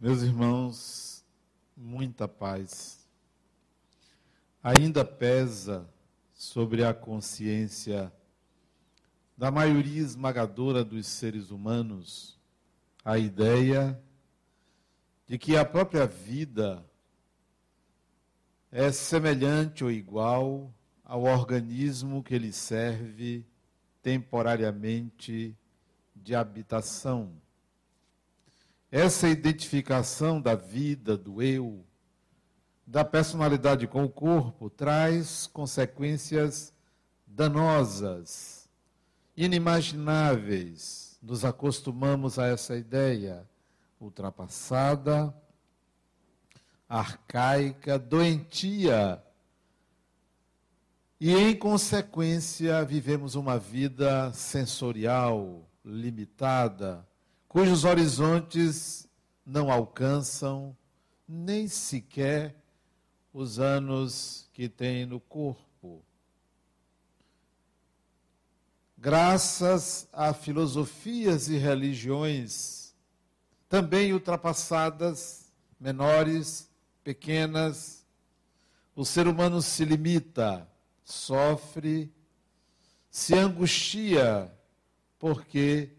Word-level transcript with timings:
Meus 0.00 0.22
irmãos, 0.22 1.24
muita 1.76 2.28
paz. 2.28 3.04
Ainda 4.62 5.04
pesa 5.04 5.92
sobre 6.32 6.84
a 6.84 6.94
consciência 6.94 8.12
da 9.36 9.50
maioria 9.50 10.00
esmagadora 10.00 10.84
dos 10.84 11.04
seres 11.08 11.50
humanos 11.50 12.38
a 13.04 13.18
ideia 13.18 14.00
de 15.26 15.36
que 15.36 15.56
a 15.56 15.64
própria 15.64 16.06
vida 16.06 16.88
é 18.70 18.92
semelhante 18.92 19.82
ou 19.82 19.90
igual 19.90 20.72
ao 21.04 21.24
organismo 21.24 22.22
que 22.22 22.38
lhe 22.38 22.52
serve 22.52 23.44
temporariamente 24.00 25.58
de 26.14 26.36
habitação. 26.36 27.47
Essa 28.90 29.28
identificação 29.28 30.40
da 30.40 30.54
vida, 30.54 31.16
do 31.16 31.42
eu, 31.42 31.84
da 32.86 33.04
personalidade 33.04 33.86
com 33.86 34.04
o 34.04 34.08
corpo, 34.08 34.70
traz 34.70 35.46
consequências 35.46 36.72
danosas, 37.26 38.68
inimagináveis. 39.36 41.18
Nos 41.22 41.44
acostumamos 41.44 42.38
a 42.38 42.46
essa 42.46 42.76
ideia 42.76 43.46
ultrapassada, 44.00 45.34
arcaica, 46.88 47.98
doentia. 47.98 49.22
E, 51.20 51.34
em 51.34 51.54
consequência, 51.54 52.84
vivemos 52.84 53.34
uma 53.34 53.58
vida 53.58 54.32
sensorial, 54.32 55.68
limitada, 55.84 57.07
cujos 57.58 57.82
horizontes 57.82 59.08
não 59.44 59.68
alcançam 59.68 60.76
nem 61.26 61.66
sequer 61.66 62.54
os 63.32 63.58
anos 63.58 64.48
que 64.52 64.68
tem 64.68 65.04
no 65.04 65.18
corpo. 65.18 66.04
Graças 68.96 70.06
a 70.12 70.32
filosofias 70.32 71.48
e 71.48 71.58
religiões 71.58 72.94
também 73.68 74.12
ultrapassadas, 74.12 75.52
menores, 75.80 76.70
pequenas, 77.02 78.06
o 78.94 79.04
ser 79.04 79.26
humano 79.26 79.60
se 79.60 79.84
limita, 79.84 80.70
sofre, 81.02 82.14
se 83.10 83.34
angustia, 83.34 84.48
porque 85.18 85.97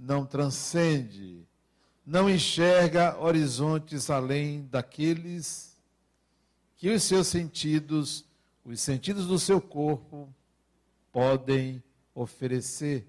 não 0.00 0.24
transcende, 0.24 1.46
não 2.06 2.28
enxerga 2.28 3.18
horizontes 3.20 4.08
além 4.08 4.66
daqueles 4.66 5.78
que 6.78 6.88
os 6.88 7.02
seus 7.02 7.26
sentidos, 7.26 8.24
os 8.64 8.80
sentidos 8.80 9.26
do 9.26 9.38
seu 9.38 9.60
corpo, 9.60 10.32
podem 11.12 11.82
oferecer. 12.14 13.06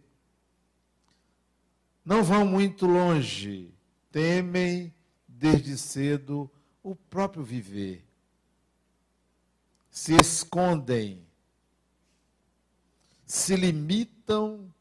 Não 2.03 2.23
vão 2.23 2.45
muito 2.45 2.85
longe, 2.85 3.73
temem 4.11 4.93
desde 5.25 5.77
cedo 5.77 6.51
o 6.83 6.93
próprio 6.93 7.41
viver. 7.41 8.03
Se 9.89 10.13
escondem, 10.15 11.25
se 13.25 13.55
limitam 13.55 14.73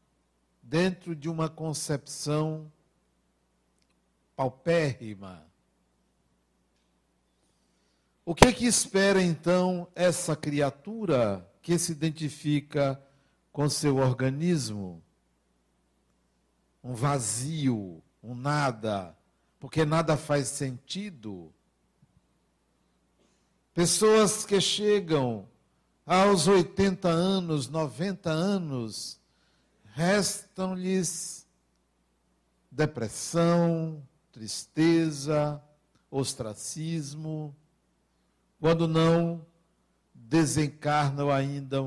dentro 0.71 1.13
de 1.13 1.27
uma 1.27 1.49
concepção 1.49 2.71
paupérrima. 4.37 5.45
O 8.23 8.33
que 8.33 8.47
é 8.47 8.53
que 8.53 8.65
espera 8.65 9.21
então 9.21 9.85
essa 9.93 10.33
criatura 10.33 11.45
que 11.61 11.77
se 11.77 11.91
identifica 11.91 12.97
com 13.51 13.67
seu 13.67 13.97
organismo? 13.97 15.03
Um 16.81 16.93
vazio, 16.93 18.01
um 18.23 18.33
nada, 18.33 19.13
porque 19.59 19.83
nada 19.83 20.15
faz 20.15 20.47
sentido. 20.47 21.53
Pessoas 23.73 24.45
que 24.45 24.61
chegam 24.61 25.49
aos 26.05 26.47
80 26.47 27.09
anos, 27.09 27.67
90 27.67 28.29
anos, 28.29 29.20
restam-lhes 29.93 31.47
depressão, 32.71 34.01
tristeza, 34.31 35.61
ostracismo, 36.09 37.55
quando 38.59 38.87
não 38.87 39.45
desencarnam 40.13 41.29
ainda, 41.29 41.77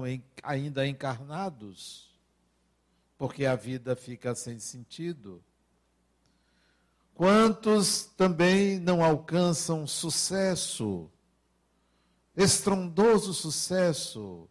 ainda 0.42 0.86
encarnados, 0.86 2.14
porque 3.16 3.46
a 3.46 3.56
vida 3.56 3.96
fica 3.96 4.34
sem 4.34 4.58
sentido. 4.58 5.42
Quantos 7.14 8.04
também 8.16 8.78
não 8.78 9.02
alcançam 9.02 9.86
sucesso, 9.86 11.10
estrondoso 12.36 13.32
sucesso, 13.32 14.48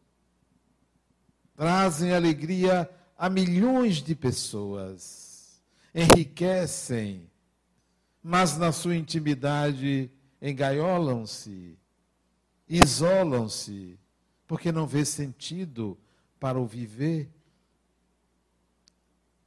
trazem 1.56 2.14
alegria 2.14 2.90
a 3.18 3.30
milhões 3.30 3.98
de 3.98 4.16
pessoas, 4.16 5.62
enriquecem, 5.94 7.30
mas 8.22 8.58
na 8.58 8.72
sua 8.72 8.96
intimidade 8.96 10.10
engaiolam-se, 10.42 11.78
isolam-se, 12.68 14.00
porque 14.48 14.72
não 14.72 14.88
vê 14.88 15.06
sentido 15.06 15.98
para 16.40 16.60
o 16.60 16.66
viver. 16.66 17.30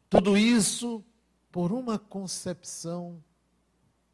Tudo 0.09 0.37
isso 0.37 1.05
por 1.51 1.73
uma 1.73 1.99
concepção 1.99 3.23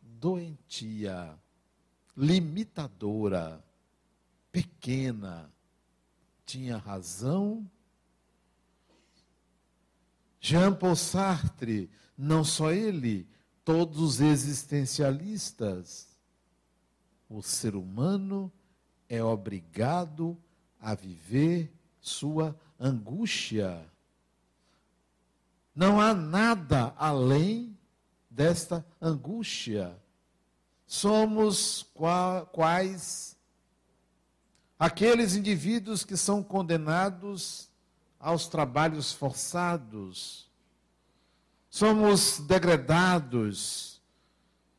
doentia, 0.00 1.36
limitadora, 2.16 3.64
pequena. 4.50 5.52
Tinha 6.44 6.76
razão 6.76 7.68
Jean 10.44 10.74
Paul 10.74 10.96
Sartre, 10.96 11.88
não 12.18 12.42
só 12.42 12.72
ele, 12.72 13.28
todos 13.64 14.00
os 14.00 14.20
existencialistas. 14.20 16.08
O 17.28 17.40
ser 17.40 17.76
humano 17.76 18.52
é 19.08 19.22
obrigado 19.22 20.36
a 20.80 20.96
viver 20.96 21.72
sua 22.00 22.58
angústia. 22.78 23.88
Não 25.72 26.00
há 26.00 26.12
nada 26.12 26.92
além 26.98 27.78
desta 28.28 28.84
angústia. 29.00 29.96
Somos 30.84 31.86
quais 32.52 33.38
aqueles 34.76 35.36
indivíduos 35.36 36.04
que 36.04 36.16
são 36.16 36.42
condenados 36.42 37.71
aos 38.22 38.46
trabalhos 38.46 39.12
forçados, 39.12 40.48
somos 41.68 42.38
degradados, 42.38 44.00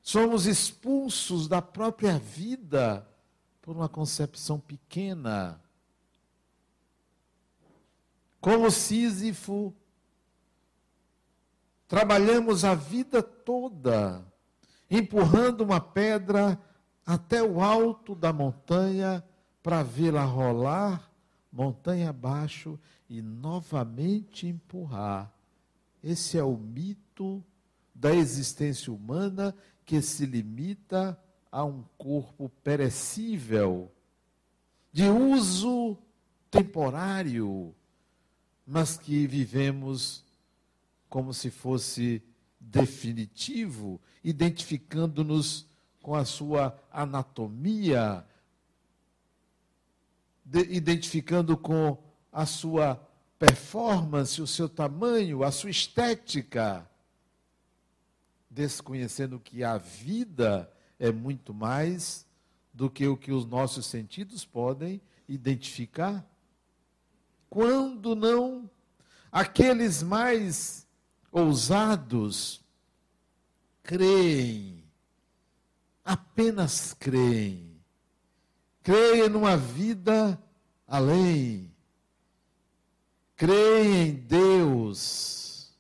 somos 0.01 0.45
expulsos 0.45 1.49
da 1.49 1.61
própria 1.61 2.17
vida 2.17 3.05
por 3.61 3.75
uma 3.75 3.89
concepção 3.89 4.57
pequena. 4.57 5.61
Como 8.39 8.71
Sísifo, 8.71 9.75
trabalhamos 11.85 12.63
a 12.63 12.73
vida 12.73 13.21
toda, 13.21 14.25
empurrando 14.89 15.61
uma 15.61 15.81
pedra 15.81 16.57
até 17.05 17.43
o 17.43 17.59
alto 17.59 18.15
da 18.15 18.31
montanha 18.31 19.21
para 19.61 19.83
vê-la 19.83 20.23
rolar 20.23 21.12
montanha 21.53 22.09
abaixo 22.09 22.79
e 23.07 23.21
novamente 23.21 24.47
empurrar. 24.47 25.31
Esse 26.03 26.37
é 26.37 26.43
o 26.43 26.57
mito 26.57 27.43
da 27.93 28.13
existência 28.13 28.91
humana 28.91 29.55
que 29.85 30.01
se 30.01 30.25
limita 30.25 31.17
a 31.51 31.63
um 31.63 31.83
corpo 31.97 32.49
perecível, 32.63 33.91
de 34.91 35.07
uso 35.07 35.95
temporário, 36.49 37.73
mas 38.65 38.97
que 38.97 39.27
vivemos 39.27 40.23
como 41.07 41.33
se 41.33 41.51
fosse 41.51 42.23
definitivo, 42.59 44.01
identificando-nos 44.23 45.67
com 46.01 46.15
a 46.15 46.25
sua 46.25 46.75
anatomia, 46.91 48.25
identificando 50.45 51.57
com 51.57 51.97
a 52.31 52.45
sua 52.45 52.95
performance, 53.37 54.41
o 54.41 54.47
seu 54.47 54.69
tamanho, 54.69 55.43
a 55.43 55.51
sua 55.51 55.69
estética. 55.69 56.89
desconhecendo 58.49 59.39
que 59.39 59.63
a 59.63 59.79
vida 59.79 60.71
é 60.99 61.11
muito 61.11 61.53
mais 61.55 62.25
do 62.71 62.89
que 62.89 63.07
o 63.07 63.17
que 63.17 63.31
os 63.31 63.45
nossos 63.45 63.85
sentidos 63.85 64.45
podem 64.45 65.01
identificar. 65.27 66.25
Quando 67.49 68.15
não, 68.15 68.69
aqueles 69.31 70.03
mais 70.03 70.87
ousados 71.31 72.63
creem, 73.81 74.83
apenas 76.05 76.93
creem, 76.93 77.72
creem 78.83 79.29
numa 79.29 79.57
vida 79.57 80.39
além, 80.85 81.73
creem 83.35 84.09
em 84.09 84.13
Deus, 84.13 85.73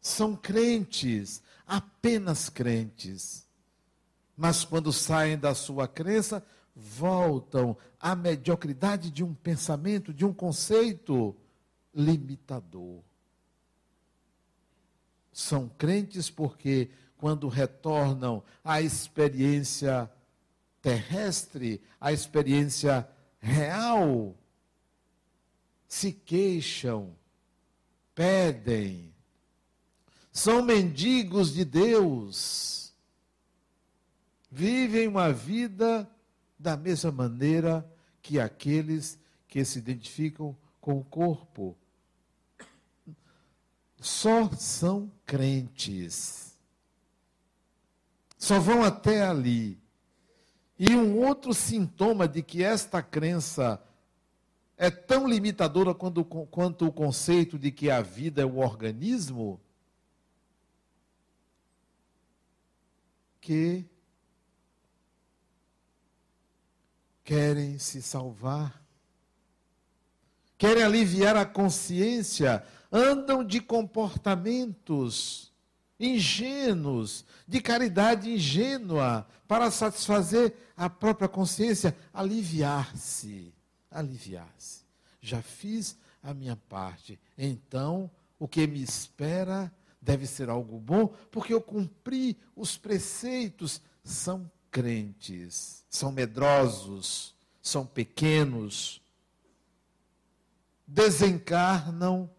são 0.00 0.34
crentes, 0.34 1.42
apenas 1.66 2.48
crentes. 2.48 3.46
Mas 4.36 4.64
quando 4.64 4.92
saem 4.92 5.36
da 5.36 5.54
sua 5.54 5.86
crença, 5.86 6.42
voltam. 6.74 7.76
À 8.00 8.16
mediocridade 8.16 9.10
de 9.10 9.22
um 9.22 9.34
pensamento, 9.34 10.14
de 10.14 10.24
um 10.24 10.32
conceito 10.32 11.36
limitador. 11.94 13.02
São 15.30 15.68
crentes 15.68 16.30
porque, 16.30 16.90
quando 17.18 17.46
retornam 17.48 18.42
à 18.64 18.80
experiência 18.80 20.10
terrestre, 20.82 21.80
à 22.00 22.12
experiência 22.12 23.08
real, 23.38 24.34
se 25.86 26.12
queixam, 26.12 27.14
pedem, 28.14 29.14
são 30.32 30.62
mendigos 30.62 31.52
de 31.52 31.64
Deus 31.64 32.80
vivem 34.50 35.06
uma 35.06 35.32
vida 35.32 36.10
da 36.58 36.76
mesma 36.76 37.12
maneira 37.12 37.88
que 38.20 38.40
aqueles 38.40 39.18
que 39.46 39.64
se 39.64 39.78
identificam 39.78 40.56
com 40.80 40.98
o 40.98 41.04
corpo. 41.04 41.76
Só 44.00 44.50
são 44.52 45.10
crentes. 45.24 46.58
Só 48.36 48.58
vão 48.58 48.82
até 48.82 49.22
ali. 49.22 49.79
E 50.82 50.96
um 50.96 51.18
outro 51.18 51.52
sintoma 51.52 52.26
de 52.26 52.42
que 52.42 52.64
esta 52.64 53.02
crença 53.02 53.78
é 54.78 54.90
tão 54.90 55.28
limitadora 55.28 55.94
quanto, 55.94 56.24
quanto 56.24 56.86
o 56.86 56.92
conceito 56.92 57.58
de 57.58 57.70
que 57.70 57.90
a 57.90 58.00
vida 58.00 58.40
é 58.40 58.46
um 58.46 58.58
organismo, 58.58 59.60
que 63.42 63.84
querem 67.22 67.78
se 67.78 68.00
salvar, 68.00 68.82
querem 70.56 70.82
aliviar 70.82 71.36
a 71.36 71.44
consciência, 71.44 72.64
andam 72.90 73.44
de 73.44 73.60
comportamentos 73.60 75.49
ingênuos, 76.00 77.24
de 77.46 77.60
caridade 77.60 78.30
ingênua, 78.30 79.26
para 79.46 79.70
satisfazer 79.70 80.54
a 80.76 80.88
própria 80.88 81.28
consciência, 81.28 81.94
aliviar-se, 82.12 83.52
aliviar-se. 83.90 84.80
Já 85.20 85.42
fiz 85.42 85.98
a 86.22 86.32
minha 86.32 86.56
parte, 86.56 87.20
então 87.36 88.10
o 88.38 88.48
que 88.48 88.66
me 88.66 88.82
espera 88.82 89.70
deve 90.00 90.26
ser 90.26 90.48
algo 90.48 90.78
bom, 90.78 91.08
porque 91.30 91.52
eu 91.52 91.60
cumpri 91.60 92.38
os 92.56 92.76
preceitos, 92.78 93.82
são 94.02 94.50
crentes. 94.70 95.84
São 95.90 96.12
medrosos, 96.12 97.34
são 97.60 97.84
pequenos, 97.84 99.02
desencarnam 100.86 102.30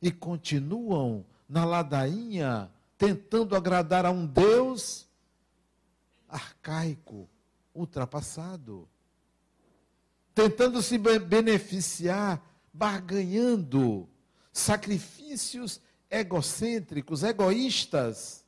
e 0.00 0.10
continuam 0.10 1.24
na 1.48 1.64
ladainha, 1.64 2.70
tentando 2.96 3.54
agradar 3.56 4.06
a 4.06 4.10
um 4.10 4.26
Deus 4.26 5.06
arcaico, 6.28 7.28
ultrapassado, 7.74 8.88
tentando 10.34 10.82
se 10.82 10.98
beneficiar, 10.98 12.42
barganhando 12.72 14.08
sacrifícios 14.52 15.80
egocêntricos, 16.10 17.22
egoístas, 17.22 18.44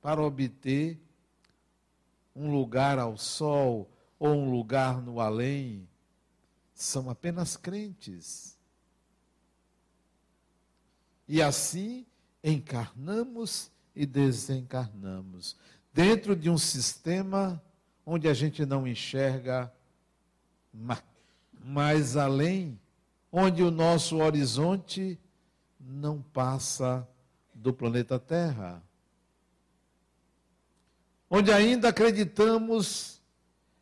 para 0.00 0.20
obter 0.20 1.00
um 2.34 2.50
lugar 2.50 2.98
ao 2.98 3.16
sol 3.16 3.88
ou 4.18 4.30
um 4.30 4.50
lugar 4.50 5.00
no 5.00 5.20
além, 5.20 5.88
são 6.74 7.08
apenas 7.08 7.56
crentes. 7.56 8.58
E 11.28 11.40
assim 11.40 12.06
encarnamos 12.42 13.70
e 13.94 14.06
desencarnamos, 14.06 15.56
dentro 15.92 16.34
de 16.34 16.48
um 16.48 16.58
sistema 16.58 17.62
onde 18.04 18.28
a 18.28 18.34
gente 18.34 18.64
não 18.64 18.86
enxerga 18.86 19.72
mais 21.62 22.16
além, 22.16 22.80
onde 23.30 23.62
o 23.62 23.70
nosso 23.70 24.16
horizonte 24.16 25.18
não 25.78 26.22
passa 26.22 27.06
do 27.54 27.72
planeta 27.72 28.18
Terra 28.18 28.82
onde 31.34 31.50
ainda 31.50 31.88
acreditamos 31.88 33.18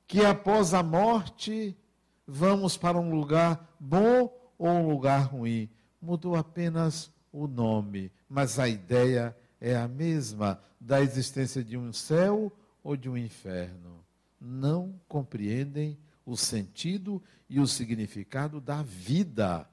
que 0.07 0.25
após 0.25 0.73
a 0.73 0.85
morte 0.85 1.77
vamos 2.25 2.77
para 2.77 2.97
um 2.97 3.13
lugar 3.13 3.75
bom 3.81 4.33
ou 4.57 4.69
um 4.69 4.89
lugar 4.89 5.23
ruim. 5.23 5.69
Mudou 6.01 6.37
apenas 6.37 7.11
o 7.33 7.47
nome, 7.47 8.11
mas 8.29 8.59
a 8.59 8.69
ideia 8.69 9.37
é 9.61 9.77
a 9.77 9.87
mesma 9.87 10.61
da 10.81 11.01
existência 11.01 11.63
de 11.63 11.77
um 11.77 11.93
céu 11.93 12.53
ou 12.83 12.97
de 12.97 13.09
um 13.09 13.17
inferno. 13.17 14.05
Não 14.41 14.99
compreendem 15.07 15.99
o 16.25 16.37
sentido 16.37 17.23
e 17.49 17.61
o 17.61 17.67
significado 17.67 18.61
da 18.61 18.83
vida, 18.83 19.69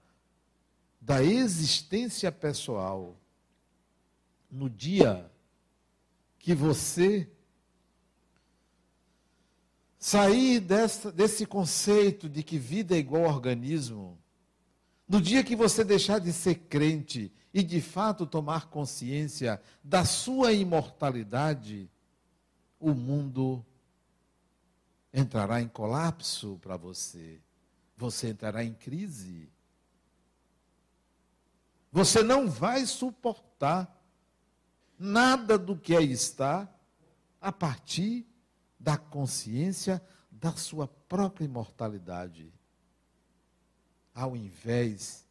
da 1.00 1.24
existência 1.24 2.32
pessoal. 2.32 3.18
No 4.52 4.70
dia 4.70 5.30
que 6.40 6.54
você 6.54 7.30
sair 10.00 10.60
dessa, 10.60 11.12
desse 11.12 11.46
conceito 11.46 12.30
de 12.30 12.44
que 12.44 12.58
vida 12.58 12.96
é 12.96 13.00
igual 13.00 13.24
organismo, 13.24 14.18
no 15.08 15.22
dia 15.22 15.44
que 15.44 15.56
você 15.56 15.84
deixar 15.84 16.20
de 16.20 16.34
ser 16.34 16.56
crente 16.56 17.32
e 17.58 17.64
de 17.64 17.82
fato 17.82 18.28
tomar 18.28 18.68
consciência 18.68 19.60
da 19.84 20.06
sua 20.06 20.54
imortalidade, 20.54 21.90
o 22.80 22.94
mundo 22.94 23.66
entrará 25.12 25.60
em 25.60 25.68
colapso 25.68 26.60
para 26.62 26.78
você. 26.78 27.42
Você 27.98 28.30
entrará 28.30 28.64
em 28.64 28.76
crise. 28.76 29.50
Você 31.92 32.22
não 32.22 32.48
vai 32.48 32.86
suportar 32.86 33.92
nada 35.00 35.58
do 35.58 35.76
que 35.76 35.96
aí 35.96 36.12
está 36.12 36.72
a 37.42 37.52
partir 37.52 38.24
da 38.80 39.00
consciência 39.00 40.00
da 40.30 40.52
sua 40.52 40.88
própria 40.88 41.46
imortalidade. 41.46 42.54
Ao 44.14 44.38
invés 44.38 45.27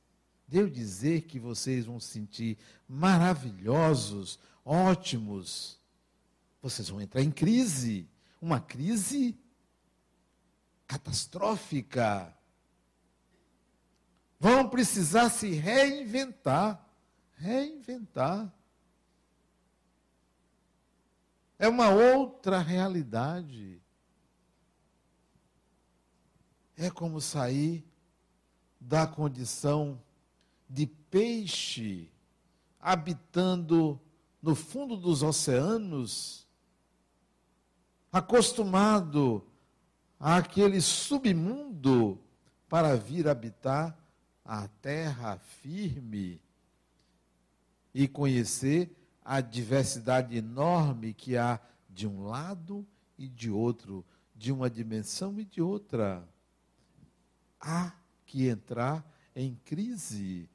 de 0.48 0.58
eu 0.58 0.68
dizer 0.70 1.22
que 1.22 1.38
vocês 1.38 1.84
vão 1.86 1.98
se 1.98 2.08
sentir 2.08 2.58
maravilhosos, 2.88 4.38
ótimos, 4.64 5.80
vocês 6.62 6.88
vão 6.88 7.00
entrar 7.00 7.22
em 7.22 7.30
crise, 7.30 8.08
uma 8.40 8.60
crise 8.60 9.38
catastrófica. 10.86 12.32
Vão 14.38 14.68
precisar 14.68 15.30
se 15.30 15.50
reinventar, 15.50 16.84
reinventar. 17.34 18.52
É 21.58 21.66
uma 21.68 21.88
outra 21.88 22.58
realidade. 22.60 23.82
É 26.76 26.90
como 26.90 27.20
sair 27.20 27.84
da 28.78 29.06
condição 29.06 30.00
de 30.68 30.86
peixe 30.86 32.10
habitando 32.80 34.00
no 34.40 34.54
fundo 34.54 34.96
dos 34.96 35.22
oceanos, 35.22 36.46
acostumado 38.12 39.44
àquele 40.18 40.80
submundo 40.80 42.18
para 42.68 42.96
vir 42.96 43.28
habitar 43.28 43.96
a 44.44 44.68
terra 44.68 45.38
firme 45.38 46.40
e 47.92 48.06
conhecer 48.06 48.94
a 49.24 49.40
diversidade 49.40 50.36
enorme 50.36 51.12
que 51.12 51.36
há 51.36 51.60
de 51.90 52.06
um 52.06 52.26
lado 52.26 52.86
e 53.18 53.26
de 53.26 53.50
outro, 53.50 54.04
de 54.34 54.52
uma 54.52 54.70
dimensão 54.70 55.40
e 55.40 55.44
de 55.44 55.60
outra. 55.60 56.28
Há 57.60 57.92
que 58.24 58.46
entrar 58.46 59.04
em 59.34 59.54
crise. 59.64 60.48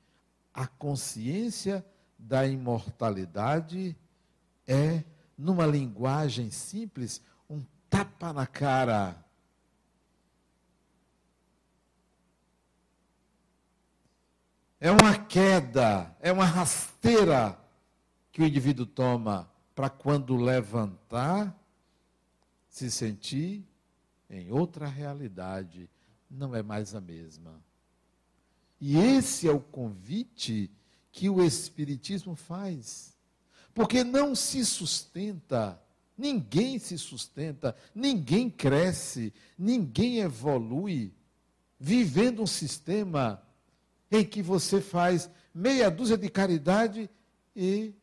A 0.53 0.67
consciência 0.67 1.85
da 2.17 2.45
imortalidade 2.45 3.95
é, 4.67 5.03
numa 5.37 5.65
linguagem 5.65 6.51
simples, 6.51 7.21
um 7.49 7.63
tapa 7.89 8.31
na 8.31 8.45
cara. 8.45 9.25
É 14.79 14.91
uma 14.91 15.17
queda, 15.17 16.15
é 16.19 16.31
uma 16.31 16.45
rasteira 16.45 17.57
que 18.31 18.41
o 18.41 18.45
indivíduo 18.45 18.85
toma 18.85 19.49
para 19.75 19.89
quando 19.89 20.35
levantar, 20.35 21.55
se 22.69 22.89
sentir 22.89 23.67
em 24.29 24.51
outra 24.51 24.87
realidade, 24.87 25.89
não 26.29 26.55
é 26.55 26.63
mais 26.63 26.95
a 26.95 27.01
mesma. 27.01 27.61
E 28.81 28.97
esse 28.97 29.47
é 29.47 29.51
o 29.51 29.59
convite 29.59 30.71
que 31.11 31.29
o 31.29 31.43
Espiritismo 31.43 32.35
faz. 32.35 33.15
Porque 33.75 34.03
não 34.03 34.33
se 34.33 34.65
sustenta, 34.65 35.79
ninguém 36.17 36.79
se 36.79 36.97
sustenta, 36.97 37.75
ninguém 37.93 38.49
cresce, 38.49 39.31
ninguém 39.55 40.17
evolui 40.17 41.13
vivendo 41.79 42.41
um 42.41 42.47
sistema 42.47 43.41
em 44.09 44.25
que 44.25 44.41
você 44.41 44.81
faz 44.81 45.29
meia 45.53 45.89
dúzia 45.89 46.17
de 46.17 46.29
caridade 46.29 47.09
e 47.55 47.93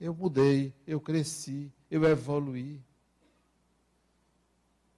eu 0.00 0.14
mudei, 0.14 0.72
eu 0.86 1.00
cresci, 1.00 1.70
eu 1.90 2.04
evoluí. 2.04 2.80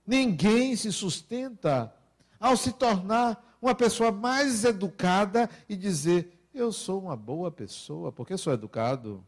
Ninguém 0.06 0.76
se 0.76 0.92
sustenta 0.92 1.94
ao 2.38 2.56
se 2.56 2.72
tornar 2.72 3.53
uma 3.64 3.74
pessoa 3.74 4.12
mais 4.12 4.64
educada 4.64 5.48
e 5.68 5.76
dizer: 5.76 6.48
Eu 6.52 6.70
sou 6.70 7.00
uma 7.00 7.16
boa 7.16 7.50
pessoa, 7.50 8.12
porque 8.12 8.36
sou 8.36 8.52
educado. 8.52 9.24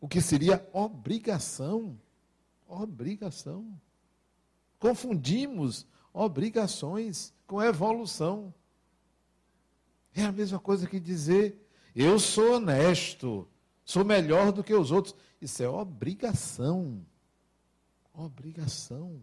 O 0.00 0.06
que 0.06 0.20
seria 0.20 0.66
obrigação. 0.72 1.98
Obrigação. 2.68 3.66
Confundimos 4.78 5.86
obrigações 6.12 7.34
com 7.46 7.62
evolução. 7.62 8.54
É 10.14 10.22
a 10.22 10.32
mesma 10.32 10.60
coisa 10.60 10.86
que 10.86 11.00
dizer: 11.00 11.68
Eu 11.94 12.20
sou 12.20 12.54
honesto, 12.54 13.48
sou 13.84 14.04
melhor 14.04 14.52
do 14.52 14.62
que 14.62 14.74
os 14.74 14.92
outros. 14.92 15.14
Isso 15.40 15.62
é 15.62 15.68
obrigação. 15.68 17.04
Obrigação. 18.14 19.20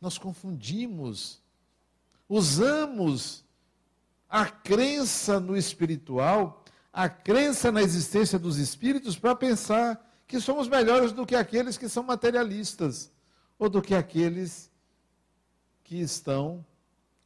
Nós 0.00 0.16
confundimos. 0.16 1.42
Usamos 2.28 3.44
a 4.28 4.46
crença 4.46 5.40
no 5.40 5.56
espiritual, 5.56 6.64
a 6.92 7.08
crença 7.08 7.72
na 7.72 7.82
existência 7.82 8.38
dos 8.38 8.58
espíritos 8.58 9.18
para 9.18 9.34
pensar 9.34 10.04
que 10.26 10.40
somos 10.40 10.68
melhores 10.68 11.12
do 11.12 11.24
que 11.24 11.34
aqueles 11.34 11.78
que 11.78 11.88
são 11.88 12.02
materialistas 12.02 13.10
ou 13.58 13.68
do 13.68 13.80
que 13.80 13.94
aqueles 13.94 14.70
que 15.82 15.96
estão 15.96 16.64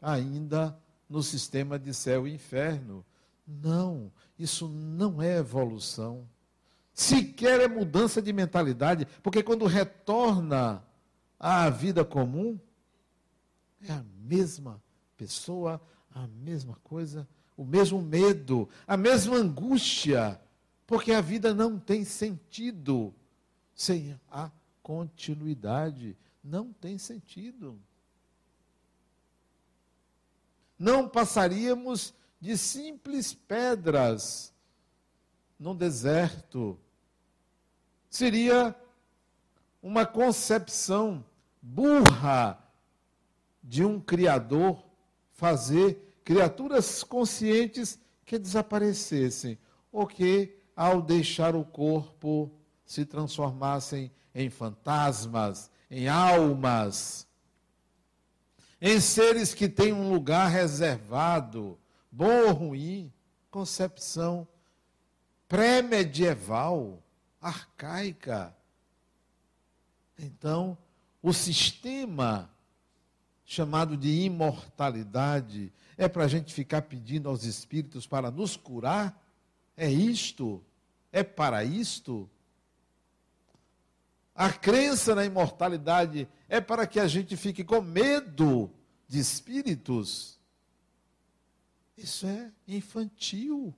ainda 0.01 0.79
no 1.09 1.23
sistema 1.23 1.79
de 1.79 1.93
céu 1.93 2.27
e 2.27 2.35
inferno. 2.35 3.05
Não, 3.47 4.13
isso 4.39 4.69
não 4.69 5.21
é 5.21 5.39
evolução 5.39 6.27
sequer 6.93 7.61
é 7.61 7.69
mudança 7.69 8.21
de 8.21 8.33
mentalidade, 8.33 9.07
porque 9.23 9.43
quando 9.43 9.67
retorna 9.67 10.85
à 11.39 11.69
vida 11.71 12.05
comum, 12.05 12.59
é 13.81 13.93
a 13.93 14.05
mesma 14.21 14.81
pessoa, 15.17 15.81
a 16.15 16.27
mesma 16.27 16.77
coisa, 16.83 17.29
o 17.57 17.65
mesmo 17.65 18.01
medo, 18.01 18.69
a 18.87 18.97
mesma 18.97 19.37
angústia, 19.37 20.41
porque 20.87 21.13
a 21.13 21.21
vida 21.21 21.55
não 21.55 21.79
tem 21.79 22.05
sentido 22.05 23.15
sem 23.75 24.19
a 24.31 24.51
continuidade. 24.83 26.17
Não 26.43 26.73
tem 26.73 26.99
sentido. 26.99 27.79
Não 30.79 31.09
passaríamos 31.09 32.13
de 32.41 32.59
simples 32.59 33.33
pedras 33.33 34.53
num 35.59 35.77
deserto. 35.77 36.79
Seria 38.11 38.75
uma 39.81 40.05
concepção 40.05 41.25
burra 41.61 42.59
de 43.63 43.85
um 43.85 44.01
Criador 44.01 44.85
fazer 45.33 46.21
criaturas 46.25 47.03
conscientes 47.03 47.99
que 48.25 48.39
desaparecessem, 48.39 49.59
ou 49.91 50.07
que, 50.07 50.57
ao 50.77 51.03
deixar 51.03 51.55
o 51.55 51.65
corpo, 51.65 52.51
se 52.85 53.05
transformassem 53.05 54.11
em 54.35 54.49
fantasmas, 54.49 55.71
em 55.91 56.09
almas, 56.09 57.27
em 58.81 58.99
seres 59.01 59.55
que 59.55 59.69
têm 59.69 59.93
um 59.93 60.13
lugar 60.13 60.49
reservado, 60.49 61.79
bom 62.11 62.49
ou 62.49 62.53
ruim, 62.53 63.13
concepção 63.51 64.49
pré-medieval, 65.47 67.03
arcaica. 67.41 68.57
Então, 70.19 70.79
o 71.23 71.33
sistema 71.33 72.52
chamado 73.53 73.99
de 73.99 74.09
imortalidade 74.09 75.71
é 75.99 76.09
para 76.09 76.25
a 76.25 76.29
gente 76.29 76.55
ficar 76.55 76.81
pedindo 76.81 77.29
aos 77.29 77.45
espíritos 77.45 78.07
para 78.07 78.31
nos 78.31 78.57
curar? 78.57 79.23
É 79.77 79.91
isto? 79.91 80.65
É 81.13 81.23
para 81.23 81.63
isto? 81.63 82.31
A 84.35 84.51
crença 84.51 85.15
na 85.15 85.27
imortalidade 85.27 86.27
é 86.49 86.63
para 86.63 86.87
que 86.87 86.99
a 86.99 87.07
gente 87.07 87.37
fique 87.37 87.63
com 87.63 87.83
medo 87.83 88.71
de 89.07 89.19
espíritos? 89.19 90.41
Isso 91.95 92.27
é 92.27 92.51
infantil 92.67 93.75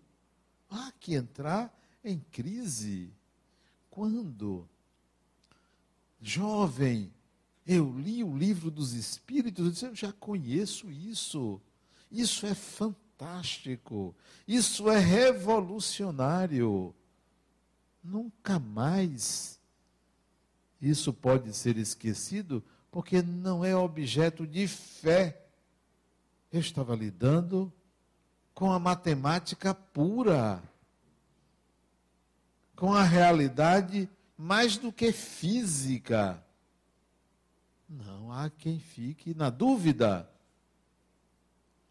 há 0.71 0.93
que 1.00 1.14
entrar 1.14 1.76
em 2.04 2.21
crise. 2.31 3.12
Quando, 3.90 4.69
jovem, 6.21 7.12
eu 7.66 7.99
li 7.99 8.23
o 8.23 8.37
livro 8.37 8.71
dos 8.71 8.92
Espíritos, 8.92 9.64
eu 9.64 9.73
disse, 9.73 9.87
eu 9.87 9.94
já 9.94 10.12
conheço 10.12 10.90
isso. 10.90 11.61
Isso 12.11 12.47
é 12.47 12.54
fantástico. 12.54 14.14
Isso 14.47 14.90
é 14.90 14.99
revolucionário. 14.99 16.94
Nunca 18.02 18.59
mais 18.59 19.59
isso 20.80 21.14
pode 21.14 21.54
ser 21.54 21.78
esquecido, 21.78 22.62
porque 22.90 23.23
não 23.23 23.64
é 23.64 23.75
objeto 23.75 24.47
de 24.47 24.68
fé. 24.68 25.47
Eu 26.52 26.61
estava 26.61 26.94
lidando 26.94 27.73
com 28.54 28.71
a 28.71 28.78
matemática 28.78 29.75
pura, 29.75 30.62
com 32.76 32.92
a 32.92 33.02
realidade 33.02 34.09
mais 34.37 34.76
do 34.76 34.92
que 34.92 35.11
física. 35.11 36.44
Não 37.88 38.33
há 38.33 38.50
quem 38.50 38.79
fique 38.79 39.35
na 39.35 39.50
dúvida. 39.50 40.29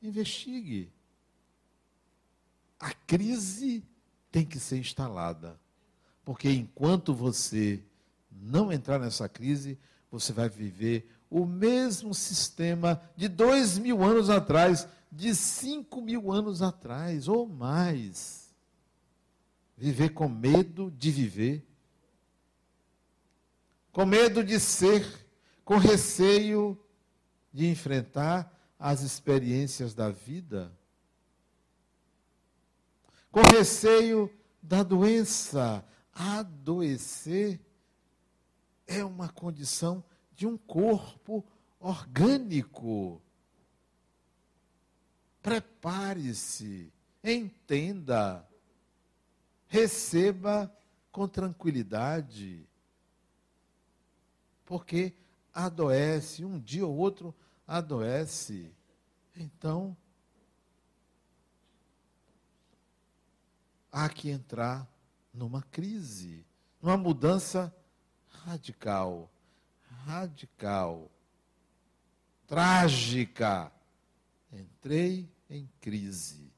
Investigue. 0.02 0.92
A 2.80 2.94
crise 2.94 3.84
tem 4.32 4.46
que 4.46 4.60
ser 4.60 4.78
instalada. 4.78 5.60
Porque 6.26 6.50
enquanto 6.50 7.14
você 7.14 7.84
não 8.32 8.72
entrar 8.72 9.00
nessa 9.00 9.30
crise, 9.30 9.78
você 10.10 10.34
vai 10.34 10.50
viver 10.50 11.10
o 11.30 11.46
mesmo 11.46 12.14
sistema 12.14 13.02
de 13.16 13.28
dois 13.28 13.78
mil 13.78 14.04
anos 14.04 14.30
atrás, 14.30 14.88
de 15.12 15.34
cinco 15.34 16.02
mil 16.02 16.32
anos 16.32 16.62
atrás, 16.62 17.28
ou 17.28 17.48
mais. 17.48 18.54
Viver 19.76 20.10
com 20.10 20.30
medo 20.30 20.92
de 20.92 21.10
viver, 21.10 21.68
com 23.92 24.06
medo 24.06 24.44
de 24.44 24.60
ser, 24.60 25.23
com 25.64 25.78
receio 25.78 26.78
de 27.52 27.68
enfrentar 27.68 28.52
as 28.78 29.02
experiências 29.02 29.94
da 29.94 30.10
vida, 30.10 30.72
com 33.32 33.42
receio 33.42 34.32
da 34.62 34.84
doença. 34.84 35.86
Adoecer 36.14 37.60
é 38.86 39.04
uma 39.04 39.30
condição 39.30 40.04
de 40.36 40.46
um 40.46 40.58
corpo 40.58 41.44
orgânico. 41.80 43.22
Prepare-se, 45.42 46.94
entenda, 47.24 48.48
receba 49.68 50.72
com 51.12 51.28
tranquilidade. 51.28 52.68
Porque 54.66 55.14
adoece, 55.54 56.44
um 56.44 56.60
dia 56.60 56.86
ou 56.86 56.96
outro 56.96 57.36
adoece. 57.68 58.74
Então, 59.36 59.96
há 63.92 64.10
que 64.10 64.30
entrar 64.30 64.88
numa 65.34 65.62
crise, 65.62 66.46
numa 66.82 66.98
mudança 66.98 67.74
radical, 68.28 69.32
radical, 70.06 71.12
trágica. 72.48 73.72
Entrei 74.52 75.32
em 75.50 75.68
crise. 75.82 76.52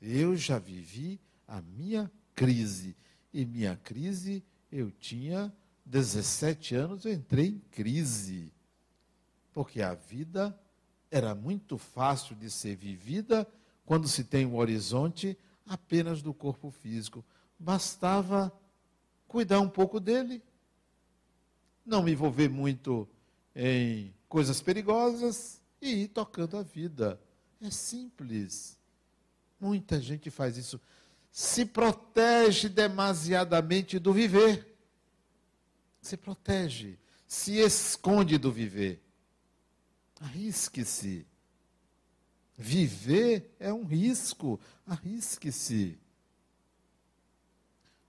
Eu 0.00 0.36
já 0.36 0.58
vivi 0.58 1.20
a 1.46 1.60
minha 1.62 2.10
crise. 2.34 2.96
E 3.32 3.44
minha 3.44 3.76
crise, 3.76 4.44
eu 4.70 4.90
tinha 4.90 5.54
17 5.90 6.76
anos, 6.76 7.04
eu 7.04 7.12
entrei 7.12 7.48
em 7.48 7.58
crise. 7.70 8.52
Porque 9.52 9.82
a 9.82 9.94
vida 9.94 10.56
era 11.10 11.34
muito 11.34 11.76
fácil 11.76 12.36
de 12.36 12.48
ser 12.48 12.76
vivida 12.76 13.46
quando 13.84 14.06
se 14.06 14.22
tem 14.22 14.46
um 14.46 14.56
horizonte 14.56 15.36
apenas 15.66 16.22
do 16.22 16.32
corpo 16.32 16.70
físico. 16.70 17.24
Bastava 17.58 18.52
cuidar 19.26 19.60
um 19.60 19.68
pouco 19.68 19.98
dele, 19.98 20.40
não 21.84 22.04
me 22.04 22.12
envolver 22.12 22.48
muito 22.48 23.08
em 23.54 24.14
coisas 24.28 24.62
perigosas 24.62 25.60
e 25.82 26.04
ir 26.04 26.08
tocando 26.08 26.56
a 26.56 26.62
vida. 26.62 27.20
É 27.60 27.68
simples. 27.68 28.78
Muita 29.60 30.00
gente 30.00 30.30
faz 30.30 30.56
isso. 30.56 30.80
Se 31.32 31.64
protege 31.66 32.68
demasiadamente 32.68 33.98
do 33.98 34.12
viver. 34.12 34.69
Se 36.00 36.16
protege. 36.16 36.98
Se 37.26 37.58
esconde 37.58 38.38
do 38.38 38.50
viver. 38.50 39.02
Arrisque-se. 40.20 41.26
Viver 42.56 43.54
é 43.58 43.72
um 43.72 43.84
risco. 43.84 44.60
Arrisque-se. 44.86 45.98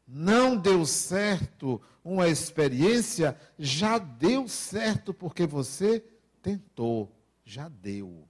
Não 0.07 0.57
deu 0.57 0.85
certo 0.85 1.81
uma 2.03 2.27
experiência, 2.27 3.39
já 3.57 3.97
deu 3.97 4.47
certo 4.47 5.13
porque 5.13 5.45
você 5.45 6.03
tentou. 6.41 7.15
Já 7.45 7.69
deu. 7.69 8.27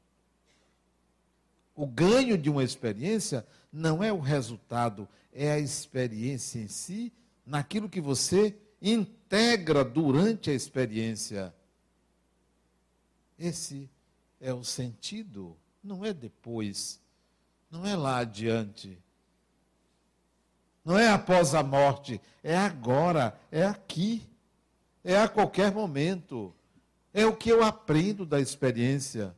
O 1.73 1.87
ganho 1.87 2.37
de 2.37 2.49
uma 2.49 2.63
experiência 2.63 3.47
não 3.71 4.03
é 4.03 4.11
o 4.11 4.19
resultado, 4.19 5.07
é 5.31 5.51
a 5.51 5.59
experiência 5.59 6.59
em 6.59 6.67
si, 6.67 7.13
naquilo 7.45 7.89
que 7.89 8.01
você 8.01 8.55
integra 8.81 9.83
durante 9.83 10.49
a 10.49 10.53
experiência. 10.53 11.53
Esse 13.37 13.89
é 14.39 14.53
o 14.53 14.63
sentido, 14.63 15.55
não 15.83 16.03
é 16.03 16.13
depois, 16.13 16.99
não 17.69 17.85
é 17.85 17.95
lá 17.95 18.17
adiante. 18.17 18.97
Não 20.83 20.97
é 20.97 21.09
após 21.09 21.53
a 21.53 21.61
morte, 21.61 22.19
é 22.43 22.57
agora, 22.57 23.39
é 23.51 23.63
aqui, 23.63 24.27
é 25.03 25.17
a 25.17 25.27
qualquer 25.27 25.71
momento. 25.71 26.53
É 27.13 27.25
o 27.25 27.35
que 27.35 27.49
eu 27.49 27.63
aprendo 27.63 28.25
da 28.25 28.39
experiência. 28.39 29.35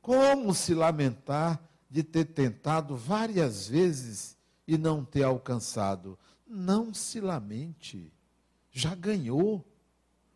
Como 0.00 0.54
se 0.54 0.74
lamentar 0.74 1.60
de 1.88 2.02
ter 2.02 2.26
tentado 2.26 2.96
várias 2.96 3.68
vezes 3.68 4.36
e 4.66 4.78
não 4.78 5.04
ter 5.04 5.22
alcançado? 5.22 6.18
Não 6.46 6.92
se 6.92 7.20
lamente. 7.20 8.12
Já 8.70 8.94
ganhou, 8.94 9.64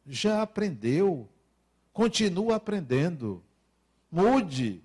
já 0.07 0.43
aprendeu, 0.43 1.29
continua 1.93 2.57
aprendendo. 2.57 3.43
Mude. 4.11 4.83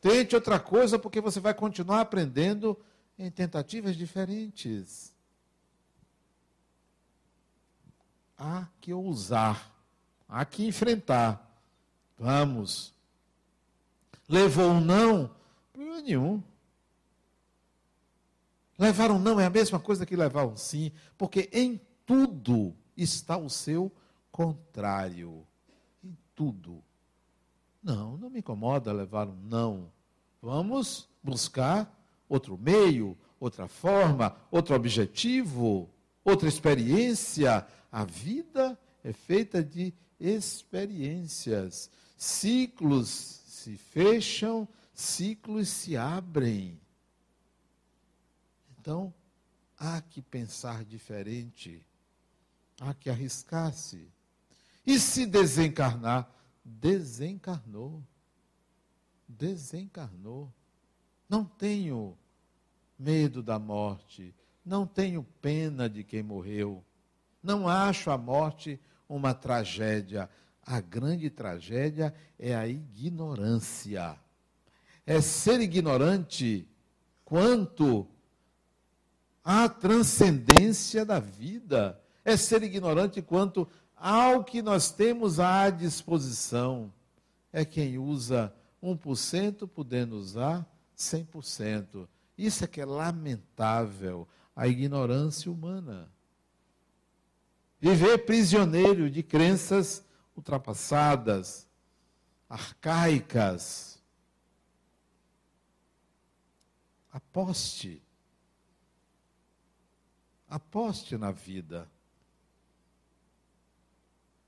Tente 0.00 0.34
outra 0.34 0.60
coisa, 0.60 0.98
porque 0.98 1.20
você 1.20 1.40
vai 1.40 1.54
continuar 1.54 2.00
aprendendo 2.00 2.78
em 3.18 3.30
tentativas 3.30 3.96
diferentes. 3.96 5.14
Há 8.36 8.66
que 8.80 8.92
ousar, 8.92 9.72
há 10.28 10.44
que 10.44 10.66
enfrentar. 10.66 11.40
Vamos. 12.18 12.92
Levou 14.28 14.70
um 14.72 14.80
não? 14.80 15.30
Problema 15.72 16.00
nenhum. 16.00 16.42
Levar 18.78 19.10
um 19.10 19.18
não 19.18 19.38
é 19.38 19.46
a 19.46 19.50
mesma 19.50 19.78
coisa 19.78 20.04
que 20.04 20.16
levar 20.16 20.46
um 20.46 20.56
sim, 20.56 20.90
porque 21.16 21.48
em 21.52 21.80
tudo 22.04 22.74
está 22.96 23.36
o 23.36 23.48
seu 23.48 23.92
contrário. 24.30 25.46
Em 26.02 26.16
tudo. 26.34 26.82
Não, 27.82 28.16
não 28.16 28.30
me 28.30 28.40
incomoda 28.40 28.92
levar 28.92 29.28
um 29.28 29.36
não. 29.48 29.92
Vamos 30.40 31.08
buscar 31.22 31.90
outro 32.28 32.58
meio, 32.58 33.16
outra 33.38 33.68
forma, 33.68 34.36
outro 34.50 34.74
objetivo, 34.74 35.88
outra 36.24 36.48
experiência. 36.48 37.66
A 37.92 38.04
vida 38.04 38.78
é 39.04 39.12
feita 39.12 39.62
de 39.62 39.94
experiências, 40.18 41.90
ciclos 42.16 43.08
se 43.46 43.76
fecham, 43.76 44.68
ciclos 44.92 45.68
se 45.68 45.96
abrem. 45.96 46.80
Então, 48.84 49.14
há 49.78 49.98
que 50.02 50.20
pensar 50.20 50.84
diferente, 50.84 51.82
há 52.78 52.92
que 52.92 53.08
arriscar-se. 53.08 54.12
E 54.86 55.00
se 55.00 55.24
desencarnar? 55.24 56.30
Desencarnou. 56.62 58.04
Desencarnou. 59.26 60.52
Não 61.26 61.46
tenho 61.46 62.14
medo 62.98 63.42
da 63.42 63.58
morte, 63.58 64.34
não 64.62 64.86
tenho 64.86 65.24
pena 65.40 65.88
de 65.88 66.04
quem 66.04 66.22
morreu. 66.22 66.84
Não 67.42 67.66
acho 67.66 68.10
a 68.10 68.18
morte 68.18 68.78
uma 69.08 69.32
tragédia. 69.32 70.28
A 70.62 70.78
grande 70.82 71.30
tragédia 71.30 72.14
é 72.38 72.54
a 72.54 72.68
ignorância. 72.68 74.20
É 75.06 75.22
ser 75.22 75.62
ignorante 75.62 76.68
quanto 77.24 78.10
à 79.44 79.68
transcendência 79.68 81.04
da 81.04 81.20
vida. 81.20 82.00
É 82.24 82.36
ser 82.36 82.62
ignorante 82.62 83.20
quanto 83.20 83.68
ao 83.94 84.42
que 84.42 84.62
nós 84.62 84.90
temos 84.90 85.38
à 85.38 85.68
disposição. 85.68 86.92
É 87.52 87.64
quem 87.64 87.98
usa 87.98 88.52
1% 88.82 89.68
podendo 89.68 90.16
usar 90.16 90.66
100%. 90.96 92.08
Isso 92.36 92.64
é 92.64 92.66
que 92.66 92.80
é 92.80 92.86
lamentável, 92.86 94.26
a 94.56 94.66
ignorância 94.66 95.50
humana. 95.52 96.10
Viver 97.80 98.18
prisioneiro 98.24 99.10
de 99.10 99.22
crenças 99.22 100.04
ultrapassadas, 100.36 101.68
arcaicas. 102.48 104.02
Aposte. 107.12 108.03
Aposte 110.54 111.18
na 111.18 111.32
vida. 111.32 111.90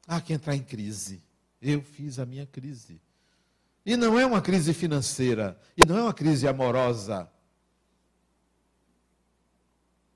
Há 0.07 0.21
que 0.21 0.33
entrar 0.33 0.55
em 0.55 0.63
crise. 0.63 1.21
Eu 1.61 1.83
fiz 1.83 2.21
a 2.21 2.25
minha 2.25 2.47
crise. 2.47 3.01
E 3.85 3.97
não 3.97 4.17
é 4.17 4.25
uma 4.25 4.41
crise 4.41 4.73
financeira, 4.73 5.61
e 5.77 5.85
não 5.85 5.99
é 5.99 6.03
uma 6.03 6.15
crise 6.15 6.47
amorosa. 6.47 7.29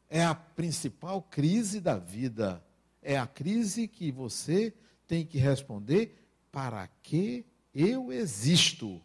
É 0.09 0.24
a 0.24 0.33
principal 0.33 1.20
crise 1.22 1.81
da 1.81 1.98
vida. 1.98 2.64
É 3.03 3.18
a 3.18 3.26
crise 3.26 3.88
que 3.88 4.12
você 4.12 4.72
tem 5.09 5.26
que 5.26 5.38
responder: 5.38 6.24
para 6.53 6.87
que 7.03 7.44
eu 7.74 8.12
existo? 8.12 9.03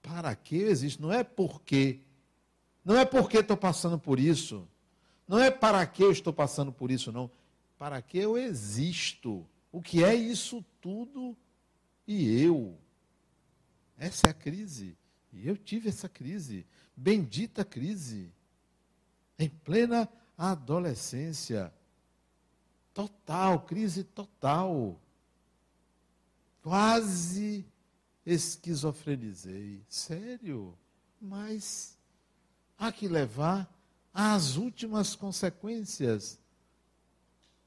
Para 0.00 0.36
que 0.36 0.58
eu 0.58 0.68
existo? 0.68 1.02
Não 1.02 1.12
é 1.12 1.24
porque. 1.24 1.98
Não 2.84 2.96
é 2.96 3.04
porque 3.04 3.38
estou 3.38 3.56
passando 3.56 3.98
por 3.98 4.20
isso. 4.20 4.68
Não 5.30 5.38
é 5.38 5.48
para 5.48 5.86
que 5.86 6.02
eu 6.02 6.10
estou 6.10 6.32
passando 6.32 6.72
por 6.72 6.90
isso, 6.90 7.12
não. 7.12 7.30
Para 7.78 8.02
que 8.02 8.18
eu 8.18 8.36
existo. 8.36 9.46
O 9.70 9.80
que 9.80 10.02
é 10.02 10.12
isso 10.12 10.64
tudo 10.80 11.36
e 12.04 12.42
eu? 12.42 12.76
Essa 13.96 14.26
é 14.26 14.30
a 14.30 14.34
crise. 14.34 14.98
E 15.32 15.46
eu 15.46 15.56
tive 15.56 15.88
essa 15.88 16.08
crise. 16.08 16.66
Bendita 16.96 17.64
crise. 17.64 18.32
Em 19.38 19.48
plena 19.48 20.08
adolescência. 20.36 21.72
Total, 22.92 23.60
crise 23.60 24.02
total. 24.02 25.00
Quase 26.60 27.64
esquizofrenizei. 28.26 29.80
Sério? 29.88 30.76
Mas 31.20 31.96
há 32.76 32.90
que 32.90 33.06
levar 33.06 33.72
às 34.12 34.56
últimas 34.56 35.14
consequências. 35.14 36.38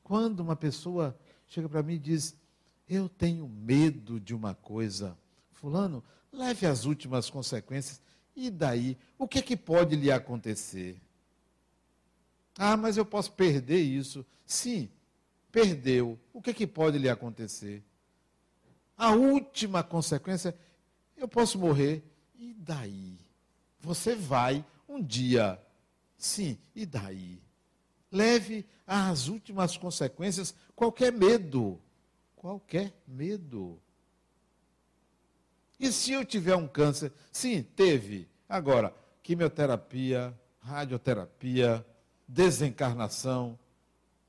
Quando 0.03 0.41
uma 0.41 0.55
pessoa 0.55 1.17
chega 1.47 1.69
para 1.69 1.83
mim 1.83 1.95
e 1.95 1.99
diz: 1.99 2.35
Eu 2.87 3.07
tenho 3.07 3.47
medo 3.47 4.19
de 4.19 4.35
uma 4.35 4.53
coisa, 4.53 5.17
Fulano, 5.51 6.03
leve 6.31 6.65
as 6.65 6.85
últimas 6.85 7.29
consequências. 7.29 8.01
E 8.35 8.49
daí? 8.49 8.97
O 9.17 9.27
que 9.27 9.39
é 9.39 9.41
que 9.41 9.55
pode 9.55 9.95
lhe 9.95 10.11
acontecer? 10.11 10.99
Ah, 12.57 12.75
mas 12.75 12.97
eu 12.97 13.05
posso 13.05 13.31
perder 13.31 13.81
isso. 13.81 14.25
Sim, 14.45 14.89
perdeu. 15.51 16.19
O 16.31 16.41
que 16.41 16.49
é 16.49 16.53
que 16.53 16.67
pode 16.67 16.97
lhe 16.97 17.09
acontecer? 17.09 17.83
A 18.97 19.11
última 19.11 19.83
consequência, 19.83 20.55
eu 21.15 21.27
posso 21.27 21.57
morrer. 21.57 22.03
E 22.35 22.53
daí? 22.53 23.17
Você 23.79 24.15
vai 24.15 24.65
um 24.87 25.01
dia. 25.01 25.59
Sim, 26.23 26.57
e 26.73 26.85
daí? 26.85 27.43
Leve 28.09 28.65
às 28.87 29.27
últimas 29.27 29.75
consequências 29.75 30.55
qualquer 30.73 31.11
medo. 31.11 31.81
Qualquer 32.33 32.93
medo. 33.05 33.77
E 35.77 35.91
se 35.91 36.13
eu 36.13 36.23
tiver 36.23 36.55
um 36.55 36.65
câncer? 36.65 37.11
Sim, 37.29 37.61
teve. 37.61 38.29
Agora, 38.47 38.95
quimioterapia, 39.21 40.33
radioterapia, 40.61 41.85
desencarnação 42.25 43.59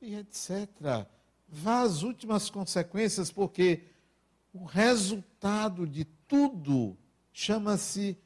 e 0.03 0.17
etc. 0.17 1.07
Vá 1.49 1.83
às 1.83 2.03
últimas 2.03 2.51
consequências, 2.51 3.31
porque 3.31 3.85
o 4.53 4.65
resultado 4.65 5.87
de 5.87 6.05
tudo 6.05 6.99
chama-se 7.33 8.19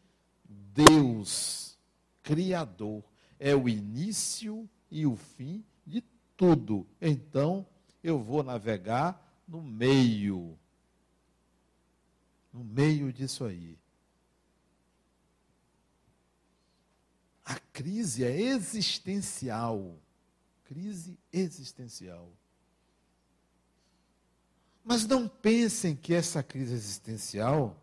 Deus, 0.42 1.78
Criador. 2.22 3.07
É 3.38 3.54
o 3.54 3.68
início 3.68 4.68
e 4.90 5.06
o 5.06 5.16
fim 5.16 5.64
de 5.86 6.02
tudo. 6.36 6.86
Então, 7.00 7.66
eu 8.02 8.18
vou 8.18 8.42
navegar 8.42 9.42
no 9.46 9.62
meio. 9.62 10.58
No 12.52 12.64
meio 12.64 13.12
disso 13.12 13.44
aí. 13.44 13.78
A 17.44 17.58
crise 17.72 18.24
é 18.24 18.40
existencial. 18.40 19.96
Crise 20.64 21.18
existencial. 21.32 22.30
Mas 24.84 25.06
não 25.06 25.28
pensem 25.28 25.94
que 25.94 26.14
essa 26.14 26.42
crise 26.42 26.74
existencial 26.74 27.76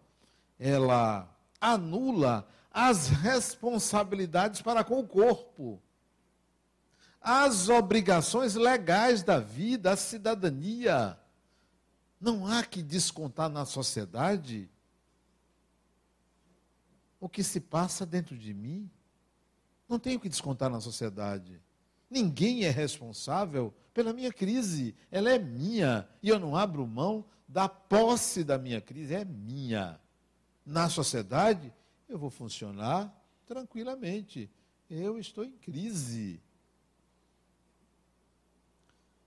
ela 0.59 1.29
anula 1.59 2.47
as 2.77 3.07
responsabilidades 3.07 4.61
para 4.61 4.83
com 4.83 4.99
o 4.99 5.07
corpo, 5.07 5.81
as 7.21 7.69
obrigações 7.69 8.55
legais 8.55 9.23
da 9.23 9.39
vida, 9.39 9.93
a 9.93 9.95
cidadania. 9.95 11.17
Não 12.19 12.45
há 12.45 12.65
que 12.65 12.83
descontar 12.83 13.49
na 13.49 13.63
sociedade 13.63 14.69
o 17.17 17.29
que 17.29 17.43
se 17.43 17.61
passa 17.61 18.05
dentro 18.05 18.37
de 18.37 18.53
mim. 18.53 18.91
Não 19.87 19.97
tenho 19.97 20.19
que 20.19 20.27
descontar 20.27 20.69
na 20.69 20.81
sociedade. 20.81 21.61
Ninguém 22.09 22.65
é 22.65 22.69
responsável 22.69 23.73
pela 23.93 24.11
minha 24.11 24.33
crise. 24.33 24.93
Ela 25.09 25.31
é 25.31 25.39
minha. 25.39 26.05
E 26.21 26.27
eu 26.27 26.37
não 26.37 26.57
abro 26.57 26.85
mão 26.85 27.23
da 27.47 27.69
posse 27.69 28.43
da 28.43 28.57
minha 28.57 28.81
crise. 28.81 29.15
É 29.15 29.23
minha. 29.23 29.97
Na 30.65 30.89
sociedade, 30.89 31.73
eu 32.07 32.17
vou 32.17 32.29
funcionar 32.29 33.13
tranquilamente. 33.45 34.49
Eu 34.89 35.17
estou 35.17 35.43
em 35.43 35.51
crise. 35.51 36.41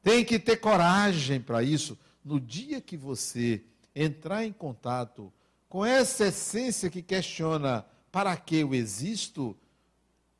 Tem 0.02 0.24
que 0.24 0.38
ter 0.38 0.56
coragem 0.56 1.40
para 1.40 1.62
isso. 1.62 1.98
No 2.24 2.40
dia 2.40 2.80
que 2.80 2.96
você 2.96 3.64
entrar 3.94 4.44
em 4.44 4.52
contato 4.52 5.32
com 5.68 5.84
essa 5.84 6.26
essência 6.26 6.90
que 6.90 7.02
questiona 7.02 7.84
para 8.10 8.36
que 8.36 8.56
eu 8.56 8.74
existo, 8.74 9.56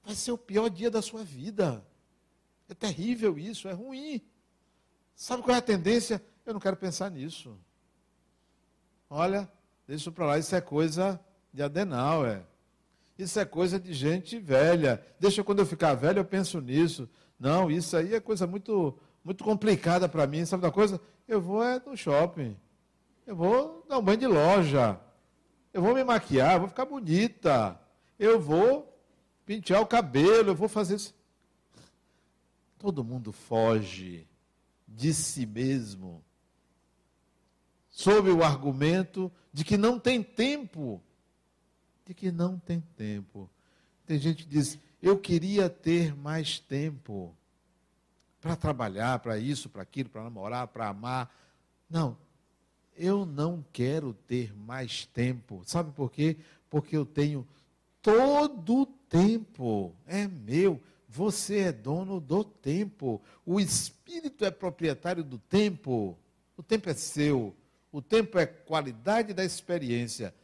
vai 0.03 0.15
ser 0.15 0.33
o 0.33 0.39
pior 0.39 0.69
dia 0.69 0.91
da 0.91 1.03
sua 1.03 1.23
vida. 1.23 1.85
É 2.69 2.75
terrível 2.75 3.39
isso, 3.39 3.69
é 3.69 3.73
ruim. 3.73 4.23
Sabe 5.15 5.43
qual 5.43 5.55
é 5.55 5.59
a 5.59 5.63
tendência? 5.63 6.25
Eu 6.47 6.55
não 6.55 6.61
quero 6.61 6.77
pensar 6.77 7.11
nisso. 7.11 7.59
Olha, 9.11 9.51
deixa 9.87 10.13
para 10.13 10.27
lá, 10.27 10.39
isso 10.39 10.55
é 10.55 10.61
coisa 10.61 11.21
de 11.59 11.63
Adenauer. 11.65 12.45
Isso 13.19 13.41
é 13.41 13.45
coisa 13.45 13.81
de 13.81 13.93
gente 13.93 14.39
velha. 14.39 15.05
Deixa 15.19 15.43
quando 15.43 15.59
eu 15.59 15.67
ficar 15.67 15.93
velho 15.95 16.21
eu 16.21 16.25
penso 16.25 16.61
nisso. 16.61 17.09
Não, 17.39 17.69
isso 17.69 17.97
aí 17.97 18.15
é 18.15 18.21
coisa 18.21 18.47
muito 18.47 18.97
muito 19.25 19.43
complicada 19.43 20.09
para 20.09 20.27
mim. 20.27 20.45
Sabe 20.47 20.63
da 20.63 20.71
coisa? 20.71 21.01
Eu 21.27 21.41
vou 21.41 21.63
é 21.63 21.83
no 21.85 21.97
shopping. 21.97 22.57
Eu 23.27 23.35
vou 23.35 23.85
dar 23.89 23.99
um 23.99 24.03
banho 24.03 24.19
de 24.19 24.27
loja. 24.29 25.01
Eu 25.75 25.83
vou 25.83 25.95
me 25.95 26.05
maquiar, 26.05 26.61
vou 26.61 26.69
ficar 26.69 26.85
bonita. 26.85 27.79
Eu 28.17 28.41
vou 28.41 28.97
pentear 29.45 29.83
o 29.83 29.87
cabelo, 29.87 30.51
eu 30.51 30.55
vou 30.55 30.69
fazer 30.69 30.95
isso. 30.95 31.13
Todo 32.79 33.03
mundo 33.03 33.33
foge 33.33 34.29
de 34.87 35.13
si 35.13 35.45
mesmo, 35.45 36.25
sob 37.91 38.31
o 38.31 38.45
argumento 38.45 39.31
de 39.53 39.65
que 39.65 39.77
não 39.77 39.99
tem 39.99 40.23
tempo. 40.23 41.03
De 42.09 42.15
que 42.15 42.33
não 42.33 42.59
tem 42.59 42.81
tempo. 42.97 43.51
Tem 44.07 44.19
gente 44.19 44.45
que 44.45 44.49
diz: 44.49 44.79
eu 45.03 45.19
queria 45.19 45.69
ter 45.69 46.17
mais 46.17 46.59
tempo 46.59 47.37
para 48.41 48.57
trabalhar, 48.57 49.19
para 49.19 49.37
isso, 49.37 49.69
para 49.69 49.83
aquilo, 49.83 50.09
para 50.09 50.23
namorar, 50.23 50.69
para 50.69 50.89
amar. 50.89 51.31
Não, 51.91 52.17
eu 52.97 53.27
não 53.27 53.63
quero 53.75 54.15
ter 54.27 54.57
mais 54.57 55.05
tempo. 55.05 55.63
Sabe 55.67 55.93
por 55.93 56.11
quê? 56.11 56.39
Porque 56.71 56.97
eu 56.97 57.05
tenho 57.05 57.47
todo 58.01 58.75
o 58.75 58.87
tempo. 58.87 59.95
É 60.07 60.27
meu. 60.27 60.81
Você 61.07 61.59
é 61.59 61.73
dono 61.73 62.21
do 62.21 62.43
tempo. 62.43 63.21
O 63.45 63.61
espírito 63.61 64.47
é 64.47 64.51
proprietário 64.51 65.23
do 65.23 65.39
tempo. 65.39 66.17
O 66.57 66.63
tempo 66.63 66.89
é 66.89 66.95
seu. 66.95 67.55
O 67.93 68.01
tempo 68.01 68.39
é 68.39 68.47
qualidade 68.47 69.35
da 69.35 69.45
experiência. 69.45 70.35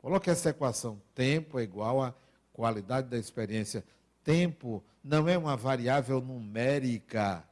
Coloque 0.00 0.30
essa 0.30 0.50
equação. 0.50 1.00
Tempo 1.14 1.58
é 1.58 1.62
igual 1.62 2.02
a 2.02 2.14
qualidade 2.52 3.08
da 3.08 3.18
experiência. 3.18 3.84
Tempo 4.24 4.82
não 5.02 5.28
é 5.28 5.36
uma 5.36 5.56
variável 5.56 6.20
numérica. 6.20 7.44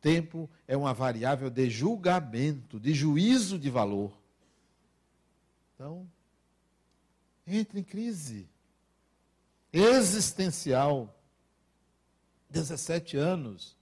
Tempo 0.00 0.48
é 0.66 0.76
uma 0.76 0.94
variável 0.94 1.50
de 1.50 1.68
julgamento, 1.68 2.80
de 2.80 2.94
juízo 2.94 3.58
de 3.58 3.68
valor. 3.68 4.12
Então, 5.74 6.08
entra 7.46 7.78
em 7.78 7.84
crise 7.84 8.48
existencial. 9.72 11.16
17 12.48 13.16
anos, 13.16 13.76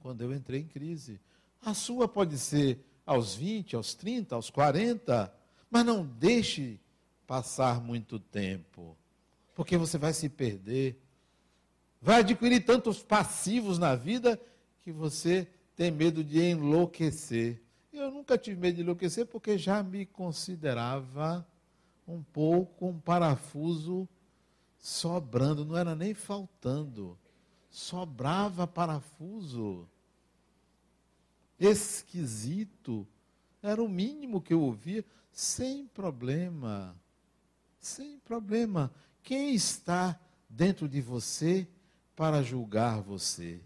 quando 0.00 0.20
eu 0.20 0.34
entrei 0.34 0.60
em 0.60 0.66
crise. 0.66 1.18
A 1.62 1.72
sua 1.72 2.06
pode 2.06 2.38
ser 2.38 2.84
aos 3.06 3.34
20, 3.34 3.74
aos 3.74 3.94
30, 3.94 4.34
aos 4.34 4.50
40, 4.50 5.32
mas 5.74 5.84
não 5.84 6.06
deixe 6.06 6.78
passar 7.26 7.80
muito 7.80 8.20
tempo, 8.20 8.96
porque 9.56 9.76
você 9.76 9.98
vai 9.98 10.12
se 10.12 10.28
perder. 10.28 11.02
Vai 12.00 12.20
adquirir 12.20 12.64
tantos 12.64 13.02
passivos 13.02 13.76
na 13.76 13.96
vida 13.96 14.40
que 14.82 14.92
você 14.92 15.48
tem 15.74 15.90
medo 15.90 16.22
de 16.22 16.40
enlouquecer. 16.40 17.60
Eu 17.92 18.08
nunca 18.12 18.38
tive 18.38 18.60
medo 18.60 18.76
de 18.76 18.82
enlouquecer 18.82 19.26
porque 19.26 19.58
já 19.58 19.82
me 19.82 20.06
considerava 20.06 21.44
um 22.06 22.22
pouco 22.22 22.86
um 22.86 23.00
parafuso 23.00 24.08
sobrando, 24.78 25.64
não 25.64 25.76
era 25.76 25.96
nem 25.96 26.14
faltando. 26.14 27.18
Sobrava 27.68 28.64
parafuso. 28.64 29.88
Esquisito. 31.58 33.04
Era 33.64 33.82
o 33.82 33.88
mínimo 33.88 34.42
que 34.42 34.52
eu 34.52 34.60
ouvia, 34.60 35.02
sem 35.32 35.86
problema. 35.86 36.94
Sem 37.80 38.18
problema. 38.18 38.92
Quem 39.22 39.54
está 39.54 40.20
dentro 40.46 40.86
de 40.86 41.00
você 41.00 41.66
para 42.14 42.42
julgar 42.42 43.00
você? 43.00 43.58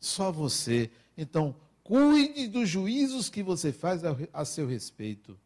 Só 0.00 0.32
você. 0.32 0.90
Então, 1.14 1.54
cuide 1.84 2.48
dos 2.48 2.70
juízos 2.70 3.28
que 3.28 3.42
você 3.42 3.70
faz 3.70 4.00
a, 4.32 4.44
seu 4.46 4.66
respeito. 4.66 5.38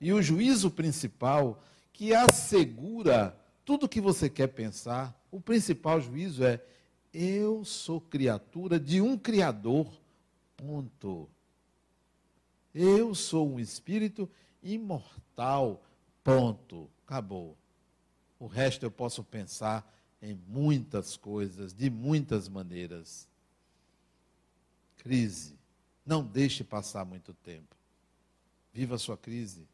E 0.00 0.10
o 0.10 0.22
juízo 0.22 0.70
principal 0.70 1.62
que 1.92 2.14
assegura 2.14 3.38
tudo 3.62 3.90
que 3.90 4.00
você 4.00 4.30
quer 4.30 4.46
pensar, 4.46 5.14
o 5.30 5.38
principal 5.38 6.00
juízo 6.00 6.42
é: 6.44 6.64
eu 7.12 7.62
sou 7.62 8.00
criatura 8.00 8.80
de 8.80 9.02
um 9.02 9.18
Criador. 9.18 9.86
Ponto. 10.56 11.28
Eu 12.74 13.14
sou 13.14 13.50
um 13.50 13.60
espírito 13.60 14.28
imortal. 14.62 15.82
Ponto. 16.22 16.90
Acabou. 17.06 17.56
O 18.38 18.46
resto 18.46 18.84
eu 18.84 18.90
posso 18.90 19.24
pensar 19.24 19.86
em 20.22 20.34
muitas 20.46 21.16
coisas, 21.16 21.72
de 21.72 21.90
muitas 21.90 22.48
maneiras. 22.48 23.28
Crise. 24.98 25.58
Não 26.04 26.24
deixe 26.24 26.62
passar 26.62 27.04
muito 27.04 27.34
tempo. 27.34 27.76
Viva 28.72 28.94
a 28.94 28.98
sua 28.98 29.16
crise. 29.16 29.66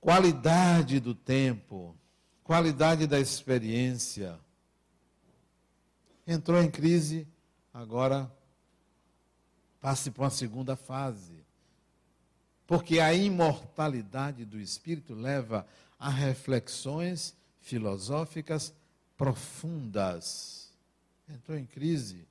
Qualidade 0.00 1.00
do 1.00 1.14
tempo, 1.14 1.96
qualidade 2.42 3.06
da 3.06 3.18
experiência. 3.18 4.38
Entrou 6.26 6.62
em 6.62 6.70
crise, 6.70 7.26
agora 7.72 8.30
passe 9.84 10.10
para 10.10 10.24
uma 10.24 10.30
segunda 10.30 10.76
fase. 10.76 11.44
Porque 12.66 13.00
a 13.00 13.12
imortalidade 13.12 14.42
do 14.46 14.58
espírito 14.58 15.12
leva 15.12 15.66
a 15.98 16.08
reflexões 16.08 17.36
filosóficas 17.60 18.72
profundas. 19.14 20.72
Entrou 21.28 21.58
em 21.58 21.66
crise? 21.66 22.26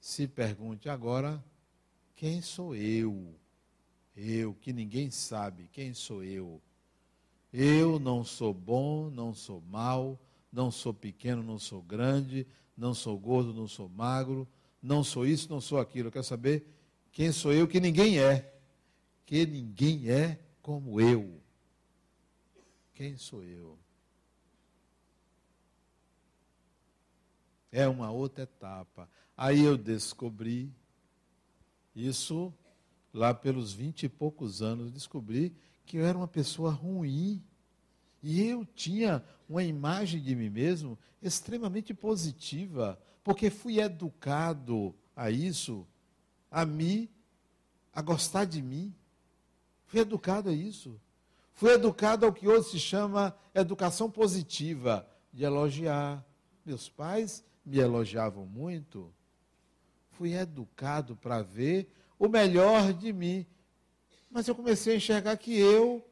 Se 0.00 0.26
pergunte 0.26 0.88
agora: 0.88 1.40
quem 2.16 2.42
sou 2.42 2.74
eu? 2.74 3.32
Eu, 4.16 4.52
que 4.54 4.72
ninguém 4.72 5.08
sabe, 5.08 5.68
quem 5.70 5.94
sou 5.94 6.24
eu? 6.24 6.60
Eu 7.52 8.00
não 8.00 8.24
sou 8.24 8.52
bom, 8.52 9.08
não 9.08 9.32
sou 9.32 9.62
mau, 9.70 10.18
não 10.52 10.72
sou 10.72 10.92
pequeno, 10.92 11.44
não 11.44 11.60
sou 11.60 11.80
grande, 11.80 12.44
não 12.76 12.92
sou 12.92 13.16
gordo, 13.16 13.54
não 13.54 13.68
sou 13.68 13.88
magro, 13.88 14.48
não 14.86 15.02
sou 15.02 15.26
isso, 15.26 15.50
não 15.50 15.60
sou 15.60 15.78
aquilo. 15.80 16.08
Eu 16.08 16.12
quero 16.12 16.24
saber 16.24 16.64
quem 17.10 17.32
sou 17.32 17.52
eu 17.52 17.66
que 17.66 17.80
ninguém 17.80 18.20
é. 18.20 18.54
Que 19.26 19.44
ninguém 19.44 20.08
é 20.08 20.38
como 20.62 21.00
eu. 21.00 21.40
Quem 22.94 23.16
sou 23.16 23.42
eu? 23.42 23.76
É 27.72 27.86
uma 27.88 28.10
outra 28.10 28.44
etapa. 28.44 29.10
Aí 29.36 29.60
eu 29.60 29.76
descobri 29.76 30.72
isso 31.94 32.54
lá 33.12 33.34
pelos 33.34 33.72
vinte 33.72 34.04
e 34.04 34.08
poucos 34.08 34.62
anos, 34.62 34.92
descobri 34.92 35.52
que 35.84 35.96
eu 35.96 36.06
era 36.06 36.16
uma 36.16 36.28
pessoa 36.28 36.70
ruim. 36.70 37.42
E 38.22 38.40
eu 38.42 38.64
tinha 38.64 39.24
uma 39.48 39.64
imagem 39.64 40.22
de 40.22 40.34
mim 40.36 40.48
mesmo 40.48 40.96
extremamente 41.20 41.92
positiva, 41.92 43.00
porque 43.26 43.50
fui 43.50 43.80
educado 43.80 44.94
a 45.16 45.32
isso, 45.32 45.84
a 46.48 46.64
mim, 46.64 47.08
a 47.92 48.00
gostar 48.00 48.44
de 48.44 48.62
mim. 48.62 48.94
Fui 49.84 49.98
educado 49.98 50.48
a 50.48 50.52
isso. 50.52 51.00
Fui 51.52 51.72
educado 51.72 52.24
ao 52.24 52.32
que 52.32 52.46
hoje 52.46 52.70
se 52.70 52.78
chama 52.78 53.36
educação 53.52 54.08
positiva, 54.08 55.04
de 55.32 55.42
elogiar. 55.42 56.24
Meus 56.64 56.88
pais 56.88 57.42
me 57.64 57.78
elogiavam 57.78 58.46
muito. 58.46 59.12
Fui 60.12 60.32
educado 60.34 61.16
para 61.16 61.42
ver 61.42 61.90
o 62.20 62.28
melhor 62.28 62.92
de 62.92 63.12
mim. 63.12 63.44
Mas 64.30 64.46
eu 64.46 64.54
comecei 64.54 64.92
a 64.92 64.96
enxergar 64.98 65.36
que 65.36 65.58
eu 65.58 66.08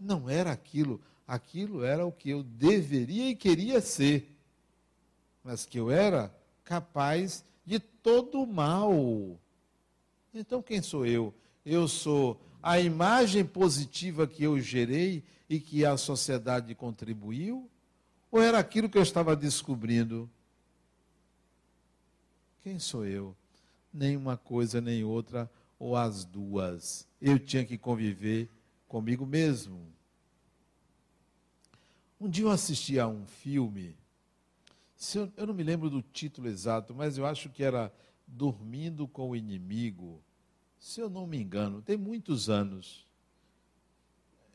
não 0.00 0.28
era 0.28 0.50
aquilo. 0.50 1.00
Aquilo 1.24 1.84
era 1.84 2.04
o 2.04 2.10
que 2.10 2.30
eu 2.30 2.42
deveria 2.42 3.30
e 3.30 3.36
queria 3.36 3.80
ser. 3.80 4.36
Mas 5.44 5.64
que 5.64 5.78
eu 5.78 5.88
era 5.88 6.36
capaz 6.68 7.42
de 7.64 7.80
todo 7.80 8.42
o 8.42 8.46
mal. 8.46 9.40
Então 10.34 10.60
quem 10.60 10.82
sou 10.82 11.06
eu? 11.06 11.34
Eu 11.64 11.88
sou 11.88 12.40
a 12.62 12.78
imagem 12.78 13.44
positiva 13.44 14.26
que 14.26 14.44
eu 14.44 14.60
gerei 14.60 15.24
e 15.48 15.58
que 15.58 15.84
a 15.84 15.96
sociedade 15.96 16.74
contribuiu? 16.74 17.70
Ou 18.30 18.42
era 18.42 18.58
aquilo 18.58 18.88
que 18.88 18.98
eu 18.98 19.02
estava 19.02 19.34
descobrindo? 19.34 20.28
Quem 22.62 22.78
sou 22.78 23.06
eu? 23.06 23.34
nem 23.92 24.16
uma 24.16 24.36
coisa 24.36 24.80
nem 24.80 25.04
outra, 25.04 25.50
ou 25.78 25.96
as 25.96 26.24
duas. 26.24 27.06
Eu 27.20 27.38
tinha 27.38 27.64
que 27.64 27.78
conviver 27.78 28.48
comigo 28.86 29.26
mesmo. 29.26 29.80
Um 32.20 32.28
dia 32.28 32.44
eu 32.44 32.50
assisti 32.50 32.98
a 32.98 33.06
um 33.06 33.26
filme, 33.26 33.96
eu, 35.14 35.32
eu 35.36 35.46
não 35.46 35.54
me 35.54 35.62
lembro 35.62 35.88
do 35.88 36.02
título 36.02 36.48
exato, 36.48 36.94
mas 36.94 37.16
eu 37.16 37.24
acho 37.24 37.48
que 37.50 37.62
era 37.62 37.92
Dormindo 38.26 39.06
com 39.06 39.30
o 39.30 39.36
Inimigo. 39.36 40.20
Se 40.78 41.00
eu 41.00 41.08
não 41.08 41.26
me 41.26 41.40
engano, 41.40 41.80
tem 41.80 41.96
muitos 41.96 42.50
anos. 42.50 43.06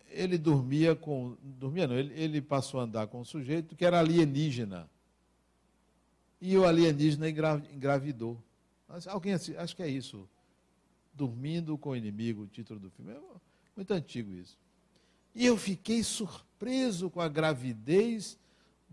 Ele 0.10 0.38
dormia 0.38 0.96
com. 0.96 1.36
Dormia 1.42 1.88
não, 1.88 1.96
ele, 1.96 2.14
ele 2.14 2.42
passou 2.42 2.80
a 2.80 2.84
andar 2.84 3.08
com 3.08 3.22
um 3.22 3.26
sujeito 3.26 3.76
que 3.76 3.86
era 3.86 4.00
alienígena. 4.00 4.90
E 6.40 6.58
o 6.58 6.66
alienígena 6.66 7.28
engravidou. 7.30 8.38
Alguém 9.08 9.34
acho 9.34 9.76
que 9.76 9.82
é 9.82 9.88
isso. 9.88 10.30
Dormindo 11.14 11.78
com 11.78 11.92
o 11.92 11.96
inimigo, 11.96 12.44
o 12.44 12.48
título 12.48 12.80
do 12.80 12.92
filme. 12.92 13.14
É 13.14 13.20
muito 13.76 13.92
antigo 13.92 14.34
isso. 14.34 14.58
E 15.34 15.46
eu 15.46 15.58
fiquei 15.58 16.04
surpreso 16.04 17.10
com 17.10 17.22
a 17.22 17.28
gravidez 17.28 18.38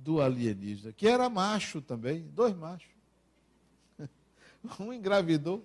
do 0.02 0.20
alienígena, 0.20 0.92
que 0.92 1.06
era 1.06 1.28
macho 1.28 1.80
também, 1.80 2.22
dois 2.34 2.56
machos. 2.56 2.90
Um 4.78 4.92
engravidou. 4.92 5.64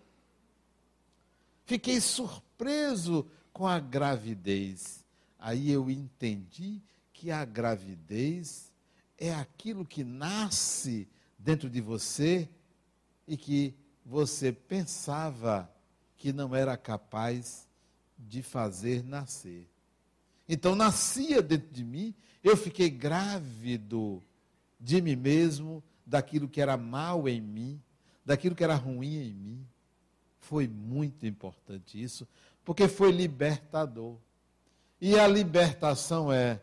Fiquei 1.65 1.99
surpreso 1.99 3.27
com 3.51 3.67
a 3.67 3.79
gravidez. 3.79 5.03
Aí 5.39 5.71
eu 5.71 5.89
entendi 5.89 6.81
que 7.11 7.31
a 7.31 7.43
gravidez 7.43 8.71
é 9.17 9.33
aquilo 9.33 9.85
que 9.85 10.03
nasce 10.03 11.07
dentro 11.37 11.69
de 11.69 11.81
você 11.81 12.49
e 13.27 13.37
que 13.37 13.73
você 14.05 14.51
pensava 14.51 15.69
que 16.17 16.31
não 16.31 16.55
era 16.55 16.77
capaz 16.77 17.67
de 18.17 18.41
fazer 18.41 19.03
nascer. 19.03 19.67
Então 20.47 20.75
nascia 20.75 21.41
dentro 21.41 21.69
de 21.71 21.83
mim, 21.83 22.13
eu 22.45 22.55
fiquei 22.55 22.91
grávido 22.91 24.21
de 24.79 25.01
mim 25.01 25.15
mesmo, 25.15 25.83
daquilo 26.05 26.47
que 26.47 26.61
era 26.61 26.77
mal 26.77 27.27
em 27.27 27.41
mim, 27.41 27.81
daquilo 28.23 28.55
que 28.55 28.63
era 28.63 28.75
ruim 28.75 29.15
em 29.15 29.33
mim. 29.33 29.67
Foi 30.37 30.67
muito 30.67 31.25
importante 31.25 32.01
isso, 32.01 32.27
porque 32.63 32.87
foi 32.87 33.11
libertador. 33.11 34.17
E 35.01 35.17
a 35.17 35.27
libertação 35.27 36.31
é 36.31 36.61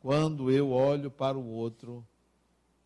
quando 0.00 0.50
eu 0.50 0.72
olho 0.72 1.12
para 1.12 1.38
o 1.38 1.46
outro 1.46 2.04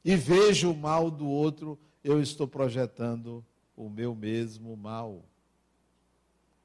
e 0.04 0.14
vejo 0.16 0.72
o 0.72 0.76
mal 0.76 1.10
do 1.10 1.26
outro 1.26 1.78
eu 2.04 2.20
estou 2.20 2.46
projetando 2.46 3.42
o 3.74 3.88
meu 3.88 4.14
mesmo 4.14 4.76
mal. 4.76 5.24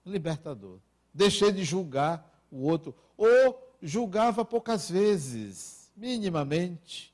Libertador. 0.05 0.79
Deixei 1.13 1.53
de 1.53 1.63
julgar 1.63 2.29
o 2.51 2.67
outro. 2.67 2.93
Ou 3.15 3.70
julgava 3.81 4.45
poucas 4.45 4.89
vezes, 4.89 5.91
minimamente. 5.95 7.13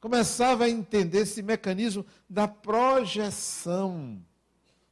Começava 0.00 0.64
a 0.64 0.70
entender 0.70 1.20
esse 1.20 1.42
mecanismo 1.42 2.04
da 2.28 2.46
projeção, 2.48 4.22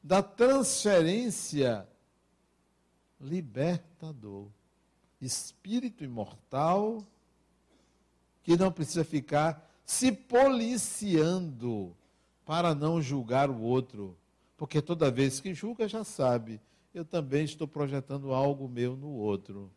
da 0.03 0.23
transferência. 0.23 1.87
Libertador. 3.20 4.46
Espírito 5.20 6.03
imortal 6.03 7.07
que 8.42 8.57
não 8.57 8.73
precisa 8.73 9.05
ficar 9.05 9.68
se 9.85 10.11
policiando 10.11 11.94
para 12.46 12.75
não 12.75 13.03
julgar 13.03 13.51
o 13.51 13.61
outro. 13.61 14.16
Porque 14.57 14.81
toda 14.81 15.11
vez 15.11 15.40
que 15.40 15.53
julga, 15.53 15.87
já 15.88 16.05
sabe, 16.05 16.61
eu 16.94 17.05
também 17.05 17.44
estou 17.44 17.68
projetando 17.68 18.33
algo 18.33 18.68
meu 18.68 18.96
no 18.96 19.11
outro. 19.11 19.70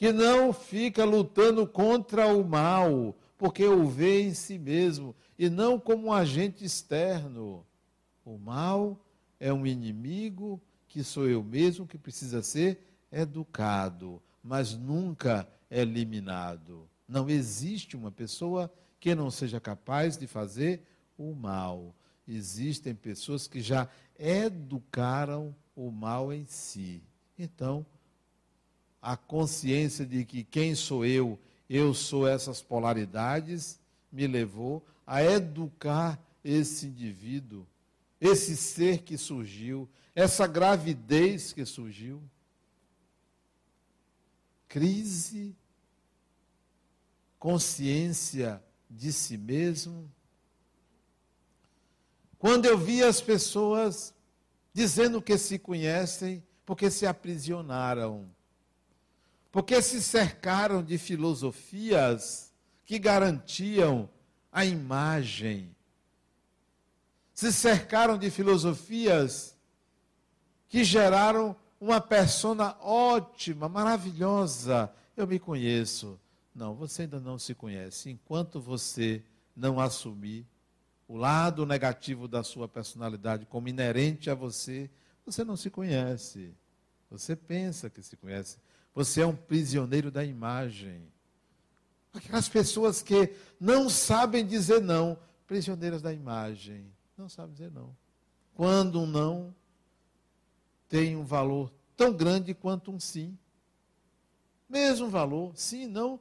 Que 0.00 0.14
não 0.14 0.50
fica 0.50 1.04
lutando 1.04 1.66
contra 1.66 2.26
o 2.26 2.42
mal, 2.42 3.14
porque 3.36 3.66
o 3.66 3.86
vê 3.86 4.22
em 4.22 4.32
si 4.32 4.58
mesmo, 4.58 5.14
e 5.38 5.50
não 5.50 5.78
como 5.78 6.06
um 6.06 6.12
agente 6.14 6.64
externo. 6.64 7.66
O 8.24 8.38
mal 8.38 8.98
é 9.38 9.52
um 9.52 9.66
inimigo 9.66 10.58
que 10.88 11.04
sou 11.04 11.28
eu 11.28 11.44
mesmo 11.44 11.86
que 11.86 11.98
precisa 11.98 12.42
ser 12.42 12.82
educado, 13.12 14.22
mas 14.42 14.74
nunca 14.74 15.46
eliminado. 15.70 16.88
Não 17.06 17.28
existe 17.28 17.94
uma 17.94 18.10
pessoa 18.10 18.72
que 18.98 19.14
não 19.14 19.30
seja 19.30 19.60
capaz 19.60 20.16
de 20.16 20.26
fazer 20.26 20.82
o 21.18 21.34
mal. 21.34 21.94
Existem 22.26 22.94
pessoas 22.94 23.46
que 23.46 23.60
já 23.60 23.86
educaram 24.18 25.54
o 25.76 25.90
mal 25.90 26.32
em 26.32 26.46
si. 26.46 27.02
Então, 27.38 27.84
a 29.00 29.16
consciência 29.16 30.04
de 30.04 30.24
que 30.24 30.44
quem 30.44 30.74
sou 30.74 31.04
eu, 31.04 31.38
eu 31.68 31.94
sou 31.94 32.26
essas 32.28 32.60
polaridades, 32.60 33.78
me 34.12 34.26
levou 34.26 34.84
a 35.06 35.22
educar 35.22 36.18
esse 36.44 36.86
indivíduo 36.86 37.66
esse 38.20 38.56
ser 38.56 39.02
que 39.02 39.16
surgiu, 39.16 39.88
essa 40.14 40.46
gravidez 40.46 41.52
que 41.52 41.64
surgiu. 41.64 42.22
Crise, 44.68 45.56
consciência 47.38 48.62
de 48.88 49.12
si 49.12 49.38
mesmo. 49.38 50.08
Quando 52.38 52.66
eu 52.66 52.76
vi 52.76 53.02
as 53.02 53.20
pessoas 53.20 54.14
dizendo 54.72 55.22
que 55.22 55.36
se 55.38 55.58
conhecem 55.58 56.44
porque 56.66 56.90
se 56.90 57.06
aprisionaram, 57.06 58.30
porque 59.50 59.82
se 59.82 60.02
cercaram 60.02 60.82
de 60.82 60.96
filosofias 60.96 62.52
que 62.84 62.98
garantiam 62.98 64.08
a 64.52 64.64
imagem, 64.64 65.74
se 67.32 67.52
cercaram 67.52 68.18
de 68.18 68.30
filosofias 68.30 69.56
que 70.68 70.84
geraram 70.84 71.56
uma 71.80 72.00
persona 72.00 72.76
ótima, 72.80 73.68
maravilhosa. 73.68 74.92
Eu 75.16 75.26
me 75.26 75.38
conheço. 75.38 76.20
Não, 76.54 76.74
você 76.74 77.02
ainda 77.02 77.18
não 77.18 77.38
se 77.38 77.54
conhece. 77.54 78.10
Enquanto 78.10 78.60
você 78.60 79.22
não 79.56 79.80
assumir 79.80 80.46
o 81.08 81.16
lado 81.16 81.64
negativo 81.64 82.28
da 82.28 82.44
sua 82.44 82.68
personalidade 82.68 83.46
como 83.46 83.68
inerente 83.68 84.30
a 84.30 84.34
você, 84.34 84.90
você 85.24 85.42
não 85.42 85.56
se 85.56 85.70
conhece. 85.70 86.54
Você 87.10 87.34
pensa 87.34 87.90
que 87.90 88.02
se 88.02 88.16
conhece. 88.16 88.58
Você 88.94 89.20
é 89.20 89.26
um 89.26 89.36
prisioneiro 89.36 90.10
da 90.10 90.24
imagem. 90.24 91.02
Aquelas 92.12 92.48
pessoas 92.48 93.02
que 93.02 93.34
não 93.58 93.88
sabem 93.88 94.44
dizer 94.44 94.80
não, 94.80 95.16
prisioneiras 95.46 96.02
da 96.02 96.12
imagem. 96.12 96.92
Não 97.16 97.28
sabem 97.28 97.52
dizer 97.52 97.70
não. 97.70 97.94
Quando 98.54 99.00
um 99.00 99.06
não 99.06 99.54
tem 100.88 101.16
um 101.16 101.24
valor 101.24 101.72
tão 101.96 102.12
grande 102.12 102.52
quanto 102.52 102.90
um 102.90 102.98
sim. 102.98 103.38
Mesmo 104.68 105.08
valor, 105.08 105.56
sim 105.56 105.82
e 105.82 105.86
não, 105.86 106.20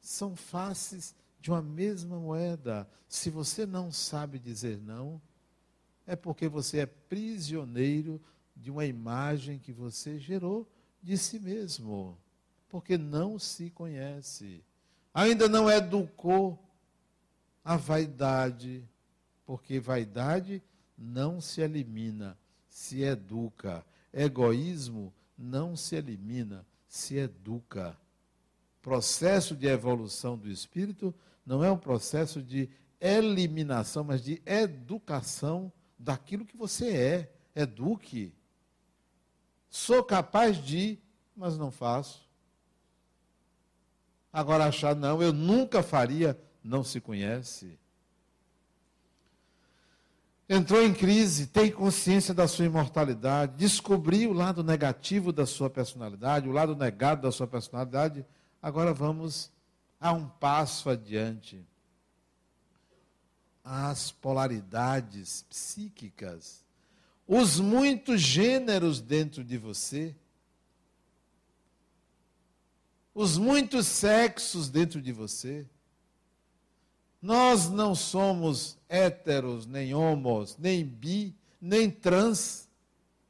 são 0.00 0.36
faces 0.36 1.14
de 1.40 1.50
uma 1.50 1.62
mesma 1.62 2.18
moeda. 2.18 2.88
Se 3.08 3.30
você 3.30 3.64
não 3.64 3.90
sabe 3.90 4.38
dizer 4.38 4.78
não, 4.78 5.20
é 6.06 6.14
porque 6.14 6.48
você 6.48 6.80
é 6.80 6.86
prisioneiro 6.86 8.20
de 8.54 8.70
uma 8.70 8.84
imagem 8.84 9.58
que 9.58 9.72
você 9.72 10.18
gerou 10.18 10.68
de 11.02 11.16
si 11.16 11.38
mesmo, 11.38 12.16
porque 12.68 12.96
não 12.96 13.38
se 13.38 13.70
conhece. 13.70 14.62
Ainda 15.12 15.48
não 15.48 15.70
educou 15.70 16.58
a 17.64 17.76
vaidade, 17.76 18.84
porque 19.44 19.80
vaidade 19.80 20.62
não 20.96 21.40
se 21.40 21.60
elimina, 21.60 22.38
se 22.68 23.02
educa. 23.02 23.84
Egoísmo 24.12 25.12
não 25.36 25.76
se 25.76 25.96
elimina, 25.96 26.66
se 26.88 27.16
educa. 27.16 27.96
Processo 28.82 29.56
de 29.56 29.66
evolução 29.66 30.36
do 30.36 30.50
espírito 30.50 31.14
não 31.44 31.64
é 31.64 31.70
um 31.70 31.78
processo 31.78 32.42
de 32.42 32.68
eliminação, 33.00 34.04
mas 34.04 34.22
de 34.22 34.42
educação 34.44 35.72
daquilo 35.98 36.44
que 36.44 36.56
você 36.56 36.88
é. 36.88 37.34
Eduque. 37.54 38.32
Sou 39.70 40.02
capaz 40.02 40.56
de, 40.58 40.98
mas 41.34 41.56
não 41.56 41.70
faço. 41.70 42.28
Agora 44.32 44.66
achar, 44.66 44.94
não, 44.96 45.22
eu 45.22 45.32
nunca 45.32 45.82
faria, 45.82 46.38
não 46.62 46.82
se 46.82 47.00
conhece. 47.00 47.78
Entrou 50.48 50.82
em 50.82 50.92
crise, 50.92 51.46
tem 51.46 51.70
consciência 51.70 52.34
da 52.34 52.48
sua 52.48 52.64
imortalidade, 52.64 53.56
descobriu 53.56 54.30
o 54.30 54.34
lado 54.34 54.64
negativo 54.64 55.32
da 55.32 55.46
sua 55.46 55.70
personalidade, 55.70 56.48
o 56.48 56.52
lado 56.52 56.74
negado 56.74 57.22
da 57.22 57.30
sua 57.30 57.46
personalidade. 57.46 58.26
Agora 58.60 58.92
vamos 58.92 59.52
a 60.00 60.12
um 60.12 60.26
passo 60.26 60.90
adiante. 60.90 61.64
As 63.62 64.10
polaridades 64.10 65.42
psíquicas, 65.48 66.64
os 67.32 67.60
muitos 67.60 68.20
gêneros 68.20 69.00
dentro 69.00 69.44
de 69.44 69.56
você, 69.56 70.16
os 73.14 73.38
muitos 73.38 73.86
sexos 73.86 74.68
dentro 74.68 75.00
de 75.00 75.12
você. 75.12 75.64
Nós 77.22 77.70
não 77.70 77.94
somos 77.94 78.76
héteros, 78.88 79.64
nem 79.64 79.94
homos, 79.94 80.56
nem 80.58 80.84
bi, 80.84 81.32
nem 81.60 81.88
trans, 81.88 82.68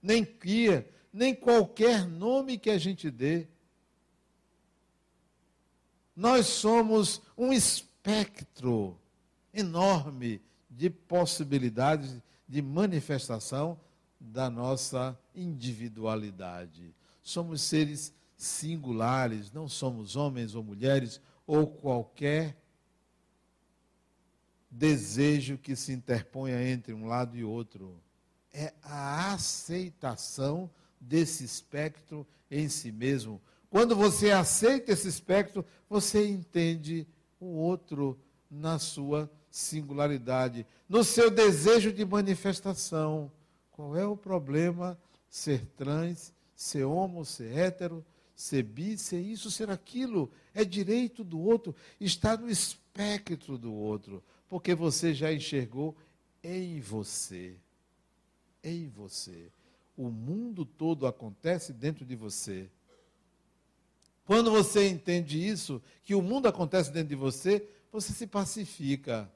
nem 0.00 0.24
queer, 0.24 0.90
nem 1.12 1.34
qualquer 1.34 2.08
nome 2.08 2.56
que 2.56 2.70
a 2.70 2.78
gente 2.78 3.10
dê. 3.10 3.48
Nós 6.16 6.46
somos 6.46 7.20
um 7.36 7.52
espectro 7.52 8.98
enorme 9.52 10.40
de 10.70 10.88
possibilidades 10.88 12.16
de 12.48 12.62
manifestação 12.62 13.78
da 14.20 14.50
nossa 14.50 15.18
individualidade. 15.34 16.94
Somos 17.22 17.62
seres 17.62 18.12
singulares, 18.36 19.50
não 19.50 19.68
somos 19.68 20.16
homens 20.16 20.54
ou 20.54 20.62
mulheres 20.62 21.20
ou 21.46 21.66
qualquer 21.66 22.56
desejo 24.70 25.58
que 25.58 25.74
se 25.74 25.92
interponha 25.92 26.62
entre 26.62 26.92
um 26.92 27.06
lado 27.06 27.36
e 27.36 27.42
outro. 27.42 28.00
É 28.52 28.72
a 28.82 29.32
aceitação 29.32 30.70
desse 31.00 31.44
espectro 31.44 32.26
em 32.50 32.68
si 32.68 32.92
mesmo, 32.92 33.40
quando 33.70 33.94
você 33.94 34.32
aceita 34.32 34.90
esse 34.90 35.06
espectro, 35.06 35.64
você 35.88 36.26
entende 36.26 37.06
o 37.38 37.46
outro 37.46 38.18
na 38.50 38.80
sua 38.80 39.30
singularidade, 39.48 40.66
no 40.88 41.04
seu 41.04 41.30
desejo 41.30 41.92
de 41.92 42.04
manifestação. 42.04 43.30
Qual 43.80 43.96
é 43.96 44.06
o 44.06 44.14
problema 44.14 44.98
ser 45.30 45.64
trans, 45.74 46.34
ser 46.54 46.84
homo, 46.84 47.24
ser 47.24 47.56
hétero, 47.56 48.04
ser 48.36 48.62
bi, 48.62 48.98
ser 48.98 49.20
isso, 49.22 49.50
ser 49.50 49.70
aquilo? 49.70 50.30
É 50.52 50.66
direito 50.66 51.24
do 51.24 51.40
outro, 51.40 51.74
está 51.98 52.36
no 52.36 52.50
espectro 52.50 53.56
do 53.56 53.72
outro, 53.72 54.22
porque 54.50 54.74
você 54.74 55.14
já 55.14 55.32
enxergou 55.32 55.96
em 56.44 56.78
você. 56.78 57.56
Em 58.62 58.86
você. 58.86 59.50
O 59.96 60.10
mundo 60.10 60.66
todo 60.66 61.06
acontece 61.06 61.72
dentro 61.72 62.04
de 62.04 62.14
você. 62.14 62.68
Quando 64.26 64.50
você 64.50 64.90
entende 64.90 65.42
isso, 65.42 65.80
que 66.04 66.14
o 66.14 66.20
mundo 66.20 66.46
acontece 66.46 66.92
dentro 66.92 67.08
de 67.08 67.16
você, 67.16 67.66
você 67.90 68.12
se 68.12 68.26
pacifica. 68.26 69.32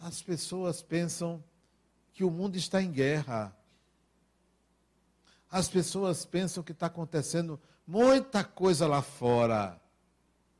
As 0.00 0.22
pessoas 0.22 0.80
pensam 0.80 1.44
que 2.14 2.24
o 2.24 2.30
mundo 2.30 2.56
está 2.56 2.82
em 2.82 2.90
guerra. 2.90 3.54
As 5.50 5.68
pessoas 5.68 6.24
pensam 6.24 6.62
que 6.62 6.72
está 6.72 6.86
acontecendo 6.86 7.60
muita 7.86 8.42
coisa 8.42 8.86
lá 8.86 9.02
fora. 9.02 9.80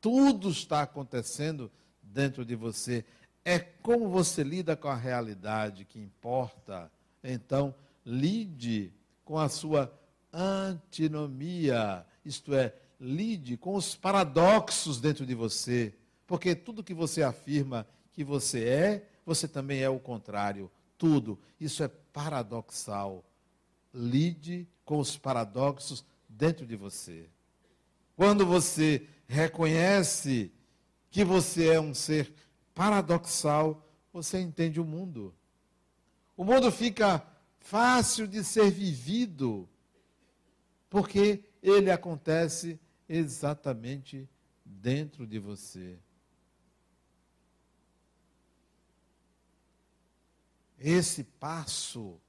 Tudo 0.01 0.51
está 0.51 0.83
acontecendo 0.83 1.71
dentro 2.03 2.45
de 2.45 2.55
você. 2.55 3.05
É 3.45 3.59
como 3.59 4.09
você 4.09 4.43
lida 4.43 4.77
com 4.77 4.89
a 4.89 4.95
realidade 4.95 5.85
que 5.85 5.99
importa. 5.99 6.91
Então, 7.23 7.75
lide 8.05 8.93
com 9.25 9.39
a 9.39 9.49
sua 9.49 9.93
antinomia, 10.33 12.07
isto 12.25 12.55
é, 12.55 12.75
lide 13.01 13.57
com 13.57 13.75
os 13.75 13.97
paradoxos 13.97 15.01
dentro 15.01 15.27
de 15.27 15.35
você, 15.35 15.95
porque 16.27 16.55
tudo 16.55 16.85
que 16.85 16.95
você 16.95 17.23
afirma 17.23 17.87
que 18.13 18.23
você 18.23 18.65
é, 18.65 19.09
você 19.25 19.49
também 19.49 19.81
é 19.83 19.89
o 19.89 19.99
contrário. 19.99 20.71
Tudo. 20.97 21.39
Isso 21.61 21.83
é 21.83 21.89
paradoxal. 21.89 23.25
Lide 23.97 24.69
com 24.85 24.99
os 24.99 25.17
paradoxos 25.17 26.05
dentro 26.29 26.67
de 26.67 26.77
você. 26.77 27.31
Quando 28.15 28.45
você 28.45 29.09
reconhece 29.27 30.53
que 31.11 31.25
você 31.25 31.69
é 31.69 31.81
um 31.81 31.95
ser 31.95 32.33
paradoxal, 32.75 33.83
você 34.13 34.39
entende 34.39 34.79
o 34.79 34.85
mundo. 34.85 35.35
O 36.37 36.45
mundo 36.45 36.71
fica 36.71 37.27
fácil 37.59 38.29
de 38.29 38.45
ser 38.45 38.71
vivido, 38.71 39.67
porque 40.91 41.43
ele 41.63 41.91
acontece 41.91 42.79
exatamente 43.09 44.29
dentro 44.65 45.27
de 45.27 45.39
você. 45.39 45.99
Esse 50.79 51.25
passo 51.25 52.21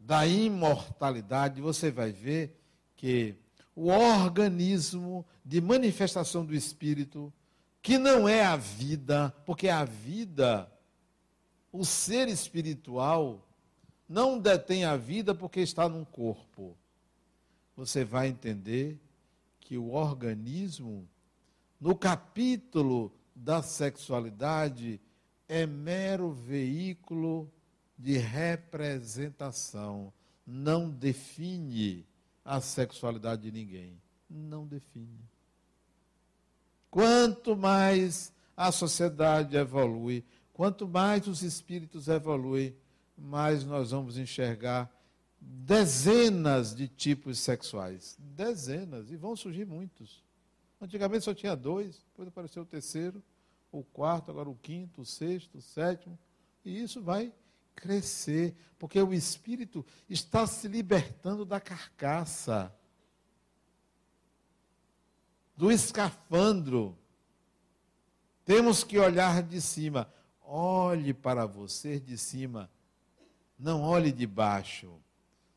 da 0.00 0.26
imortalidade, 0.26 1.60
você 1.60 1.90
vai 1.90 2.10
ver 2.10 2.58
que 2.96 3.36
o 3.76 3.88
organismo 3.88 5.26
de 5.44 5.60
manifestação 5.60 6.44
do 6.44 6.54
espírito, 6.54 7.32
que 7.82 7.98
não 7.98 8.26
é 8.26 8.42
a 8.42 8.56
vida, 8.56 9.34
porque 9.44 9.68
a 9.68 9.84
vida, 9.84 10.70
o 11.70 11.84
ser 11.84 12.28
espiritual, 12.28 13.46
não 14.08 14.38
detém 14.38 14.84
a 14.84 14.96
vida 14.96 15.34
porque 15.34 15.60
está 15.60 15.88
num 15.88 16.04
corpo. 16.04 16.76
Você 17.76 18.04
vai 18.04 18.28
entender 18.28 18.98
que 19.60 19.78
o 19.78 19.92
organismo, 19.92 21.08
no 21.80 21.94
capítulo 21.94 23.12
da 23.34 23.62
sexualidade, 23.62 25.00
é 25.48 25.66
mero 25.66 26.32
veículo 26.32 27.50
de 28.00 28.16
representação, 28.16 30.10
não 30.46 30.90
define 30.90 32.06
a 32.42 32.58
sexualidade 32.60 33.42
de 33.42 33.52
ninguém. 33.52 34.00
Não 34.28 34.66
define. 34.66 35.20
Quanto 36.90 37.54
mais 37.54 38.32
a 38.56 38.72
sociedade 38.72 39.56
evolui, 39.56 40.24
quanto 40.52 40.88
mais 40.88 41.26
os 41.28 41.42
espíritos 41.42 42.08
evoluem, 42.08 42.74
mais 43.16 43.64
nós 43.64 43.90
vamos 43.90 44.16
enxergar 44.16 44.90
dezenas 45.38 46.74
de 46.74 46.88
tipos 46.88 47.38
sexuais. 47.38 48.16
Dezenas, 48.18 49.10
e 49.10 49.16
vão 49.16 49.36
surgir 49.36 49.66
muitos. 49.66 50.24
Antigamente 50.80 51.24
só 51.24 51.34
tinha 51.34 51.54
dois, 51.54 52.02
depois 52.08 52.28
apareceu 52.28 52.62
o 52.62 52.66
terceiro, 52.66 53.22
o 53.70 53.84
quarto, 53.84 54.30
agora 54.30 54.48
o 54.48 54.56
quinto, 54.56 55.02
o 55.02 55.06
sexto, 55.06 55.58
o 55.58 55.62
sétimo. 55.62 56.18
E 56.64 56.82
isso 56.82 57.02
vai 57.02 57.32
crescer, 57.74 58.54
porque 58.78 59.00
o 59.00 59.12
espírito 59.12 59.84
está 60.08 60.46
se 60.46 60.68
libertando 60.68 61.44
da 61.44 61.60
carcaça, 61.60 62.74
do 65.56 65.70
escafandro. 65.70 66.96
Temos 68.44 68.82
que 68.82 68.98
olhar 68.98 69.42
de 69.42 69.60
cima. 69.60 70.12
Olhe 70.42 71.14
para 71.14 71.46
você 71.46 72.00
de 72.00 72.18
cima, 72.18 72.68
não 73.58 73.82
olhe 73.82 74.10
de 74.10 74.26
baixo. 74.26 74.92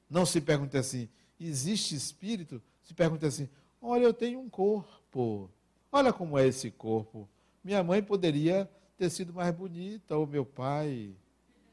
Não 0.09 0.26
se 0.26 0.39
pergunte 0.39 0.78
assim: 0.78 1.09
existe 1.39 1.95
espírito? 1.95 2.61
Se 2.84 2.93
pergunte 2.93 3.26
assim: 3.26 3.49
olha, 3.82 4.03
eu 4.03 4.14
tenho 4.14 4.39
um 4.39 4.49
corpo. 4.49 5.49
Olha 5.91 6.11
como 6.11 6.38
é 6.38 6.47
esse 6.47 6.70
corpo. 6.70 7.28
Minha 7.64 7.84
mãe 7.84 8.03
poderia 8.03 8.70
ter 8.97 9.09
sido 9.09 9.34
mais 9.34 9.55
bonita, 9.55 10.18
ou 10.18 10.28
meu 10.28 10.45
pai. 10.45 11.16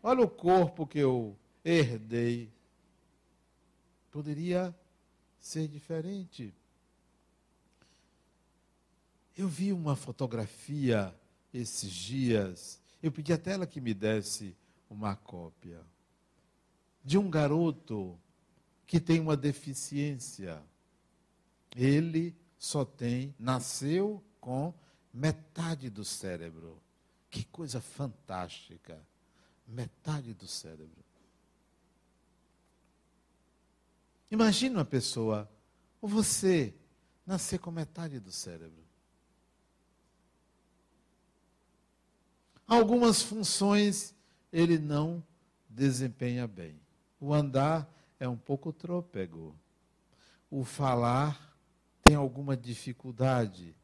Olha 0.03 0.23
o 0.23 0.29
corpo 0.29 0.87
que 0.87 0.99
eu 0.99 1.37
herdei. 1.65 2.51
Poderia 4.11 4.75
ser 5.39 5.69
diferente. 5.69 6.55
Eu 9.37 9.47
vi 9.47 9.73
uma 9.73 9.95
fotografia 9.95 11.15
esses 11.53 11.93
dias. 11.93 12.81
Eu 13.03 13.13
pedi 13.13 13.33
até 13.33 13.53
ela 13.53 13.67
que 13.67 13.81
me 13.81 13.93
desse 13.93 14.57
uma 14.89 15.15
cópia. 15.15 15.81
De 17.05 17.19
um 17.19 17.31
garoto 17.31 18.19
que 18.87 18.99
tem 18.99 19.21
uma 19.21 19.37
deficiência. 19.37 20.63
Ele 21.77 22.35
só 22.59 22.85
tem, 22.85 23.35
nasceu 23.39 24.23
com 24.41 24.73
metade 25.13 25.91
do 25.91 26.05
cérebro. 26.05 26.83
Que 27.31 27.45
coisa 27.45 27.81
fantástica 27.81 28.99
metade 29.71 30.35
do 30.35 30.47
cérebro. 30.47 31.05
Imagine 34.31 34.77
uma 34.77 34.85
pessoa, 34.85 35.51
ou 36.01 36.09
você, 36.09 36.75
nascer 37.27 37.59
com 37.59 37.71
metade 37.71 38.21
do 38.21 38.31
cérebro. 38.31 38.85
Algumas 42.67 43.23
funções 43.23 44.15
ele 44.53 44.79
não 44.79 45.23
desempenha 45.69 46.47
bem. 46.47 46.81
O 47.21 47.35
andar 47.35 47.93
é 48.19 48.29
um 48.29 48.37
pouco 48.37 48.73
trôpego. 48.73 49.57
O 50.51 50.65
falar 50.65 51.57
tem 52.03 52.15
alguma 52.15 52.57
dificuldade 52.57 53.75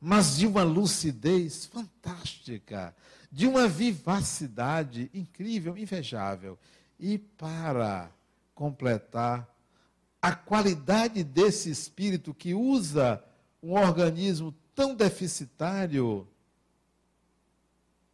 mas 0.00 0.36
de 0.36 0.46
uma 0.46 0.62
lucidez 0.62 1.66
fantástica, 1.66 2.94
de 3.30 3.46
uma 3.46 3.68
vivacidade 3.68 5.10
incrível, 5.12 5.76
invejável. 5.76 6.58
E 6.98 7.18
para 7.18 8.10
completar, 8.54 9.48
a 10.20 10.34
qualidade 10.34 11.22
desse 11.22 11.70
espírito 11.70 12.34
que 12.34 12.54
usa 12.54 13.22
um 13.62 13.72
organismo 13.72 14.54
tão 14.74 14.94
deficitário, 14.94 16.26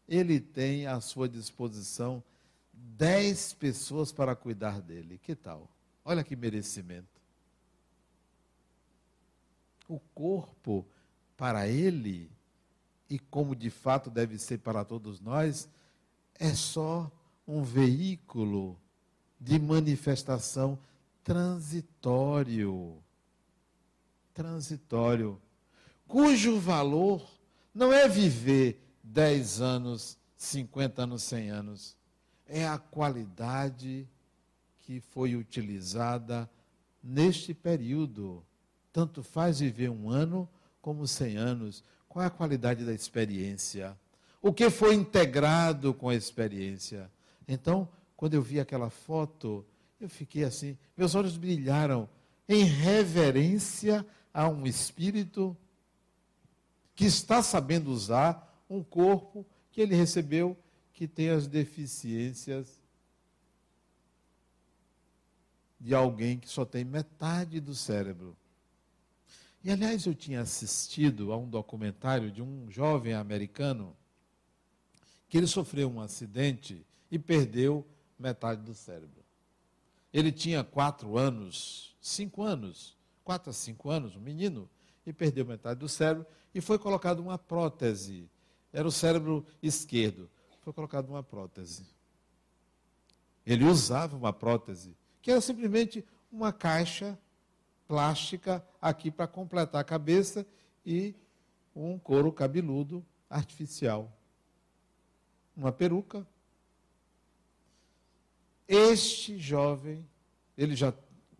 ele 0.08 0.40
tem 0.40 0.86
à 0.86 1.00
sua 1.00 1.28
disposição 1.28 2.22
dez 2.72 3.52
pessoas 3.52 4.12
para 4.12 4.36
cuidar 4.36 4.80
dele. 4.80 5.18
Que 5.22 5.34
tal? 5.34 5.68
Olha 6.04 6.24
que 6.24 6.36
merecimento. 6.36 7.20
O 9.88 9.98
corpo 10.14 10.86
para 11.42 11.66
ele, 11.66 12.30
e 13.10 13.18
como 13.18 13.56
de 13.56 13.68
fato 13.68 14.08
deve 14.08 14.38
ser 14.38 14.58
para 14.58 14.84
todos 14.84 15.20
nós, 15.20 15.68
é 16.38 16.54
só 16.54 17.10
um 17.44 17.64
veículo 17.64 18.78
de 19.40 19.58
manifestação 19.58 20.78
transitório. 21.24 22.96
Transitório. 24.32 25.42
Cujo 26.06 26.60
valor 26.60 27.28
não 27.74 27.92
é 27.92 28.08
viver 28.08 28.80
10 29.02 29.60
anos, 29.60 30.16
50 30.36 31.02
anos, 31.02 31.24
100 31.24 31.50
anos. 31.50 31.96
É 32.46 32.68
a 32.68 32.78
qualidade 32.78 34.08
que 34.78 35.00
foi 35.00 35.34
utilizada 35.34 36.48
neste 37.02 37.52
período. 37.52 38.46
Tanto 38.92 39.24
faz 39.24 39.58
viver 39.58 39.90
um 39.90 40.08
ano 40.08 40.48
como 40.82 41.06
100 41.06 41.36
anos? 41.36 41.84
Qual 42.08 42.22
é 42.22 42.26
a 42.26 42.30
qualidade 42.30 42.84
da 42.84 42.92
experiência? 42.92 43.96
O 44.42 44.52
que 44.52 44.68
foi 44.68 44.94
integrado 44.94 45.94
com 45.94 46.08
a 46.08 46.14
experiência? 46.14 47.10
Então, 47.48 47.88
quando 48.16 48.34
eu 48.34 48.42
vi 48.42 48.60
aquela 48.60 48.90
foto, 48.90 49.64
eu 50.00 50.08
fiquei 50.08 50.44
assim, 50.44 50.76
meus 50.96 51.14
olhos 51.14 51.36
brilharam 51.36 52.08
em 52.48 52.64
reverência 52.64 54.04
a 54.34 54.48
um 54.48 54.66
espírito 54.66 55.56
que 56.94 57.04
está 57.04 57.42
sabendo 57.42 57.90
usar 57.90 58.64
um 58.68 58.82
corpo 58.82 59.46
que 59.70 59.80
ele 59.80 59.94
recebeu 59.94 60.56
que 60.92 61.06
tem 61.06 61.30
as 61.30 61.46
deficiências 61.46 62.80
de 65.80 65.94
alguém 65.94 66.38
que 66.38 66.48
só 66.48 66.64
tem 66.64 66.84
metade 66.84 67.60
do 67.60 67.74
cérebro. 67.74 68.36
E 69.64 69.70
aliás, 69.70 70.06
eu 70.06 70.14
tinha 70.14 70.40
assistido 70.40 71.32
a 71.32 71.36
um 71.36 71.48
documentário 71.48 72.30
de 72.30 72.42
um 72.42 72.68
jovem 72.70 73.14
americano 73.14 73.96
que 75.28 75.38
ele 75.38 75.46
sofreu 75.46 75.88
um 75.90 76.00
acidente 76.00 76.84
e 77.10 77.18
perdeu 77.18 77.86
metade 78.18 78.62
do 78.62 78.74
cérebro. 78.74 79.22
Ele 80.12 80.32
tinha 80.32 80.64
quatro 80.64 81.16
anos, 81.16 81.96
cinco 82.00 82.42
anos, 82.42 82.96
quatro 83.24 83.50
a 83.50 83.52
cinco 83.52 83.88
anos, 83.88 84.16
um 84.16 84.20
menino, 84.20 84.68
e 85.06 85.12
perdeu 85.12 85.46
metade 85.46 85.80
do 85.80 85.88
cérebro 85.88 86.26
e 86.54 86.60
foi 86.60 86.78
colocado 86.78 87.20
uma 87.20 87.38
prótese. 87.38 88.28
Era 88.72 88.86
o 88.86 88.92
cérebro 88.92 89.46
esquerdo. 89.62 90.28
Foi 90.60 90.72
colocado 90.72 91.08
uma 91.08 91.22
prótese. 91.22 91.86
Ele 93.44 93.64
usava 93.64 94.16
uma 94.16 94.32
prótese, 94.32 94.96
que 95.20 95.30
era 95.30 95.40
simplesmente 95.40 96.04
uma 96.30 96.52
caixa 96.52 97.18
plástica 97.86 98.64
aqui 98.80 99.10
para 99.10 99.26
completar 99.26 99.80
a 99.80 99.84
cabeça 99.84 100.46
e 100.84 101.14
um 101.74 101.98
couro 101.98 102.32
cabeludo 102.32 103.04
artificial. 103.28 104.12
Uma 105.56 105.72
peruca. 105.72 106.26
Este 108.66 109.38
jovem, 109.38 110.06
ele 110.56 110.74
já, 110.74 110.94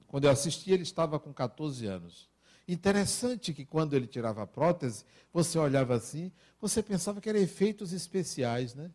quando 0.07 0.25
eu 0.25 0.31
assisti, 0.31 0.71
ele 0.71 0.83
estava 0.83 1.19
com 1.19 1.33
14 1.33 1.87
anos. 1.87 2.31
Interessante 2.67 3.53
que 3.53 3.65
quando 3.65 3.95
ele 3.95 4.07
tirava 4.07 4.43
a 4.43 4.47
prótese, 4.47 5.05
você 5.33 5.59
olhava 5.59 5.95
assim, 5.95 6.31
você 6.61 6.83
pensava 6.83 7.21
que 7.21 7.29
eram 7.29 7.41
efeitos 7.41 7.93
especiais, 7.93 8.75
né? 8.75 8.91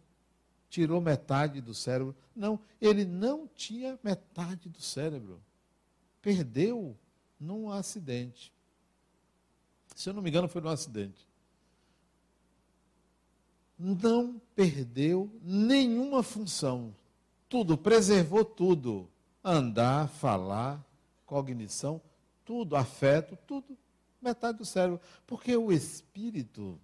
Tirou 0.70 1.02
metade 1.02 1.62
do 1.62 1.74
cérebro. 1.74 2.16
Não, 2.36 2.60
ele 2.80 3.06
não 3.06 3.48
tinha 3.48 3.98
metade 4.04 4.70
do 4.70 4.82
cérebro. 4.82 5.42
Perdeu 6.22 6.98
num 7.40 7.72
acidente. 7.72 8.54
Se 9.96 10.10
eu 10.10 10.14
não 10.14 10.22
me 10.22 10.30
engano, 10.30 10.48
foi 10.48 10.62
num 10.62 10.70
acidente. 10.70 11.28
Não 13.78 14.40
perdeu 14.56 15.32
nenhuma 15.42 16.24
função. 16.24 16.96
Tudo, 17.50 17.78
preservou 17.78 18.44
tudo. 18.44 19.10
Andar, 19.44 20.10
falar, 20.10 20.84
cognição, 21.26 22.02
tudo, 22.44 22.76
afeto, 22.76 23.38
tudo. 23.48 23.78
Metade 24.22 24.58
do 24.58 24.66
cérebro. 24.66 25.00
Porque 25.26 25.56
o 25.56 25.72
espírito, 25.72 26.80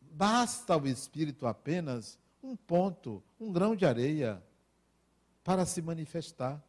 basta 0.00 0.74
ao 0.74 0.86
espírito 0.86 1.46
apenas 1.46 2.18
um 2.42 2.56
ponto, 2.56 3.22
um 3.38 3.52
grão 3.52 3.76
de 3.76 3.84
areia. 3.86 4.42
para 5.44 5.66
se 5.66 5.82
manifestar. 5.82 6.62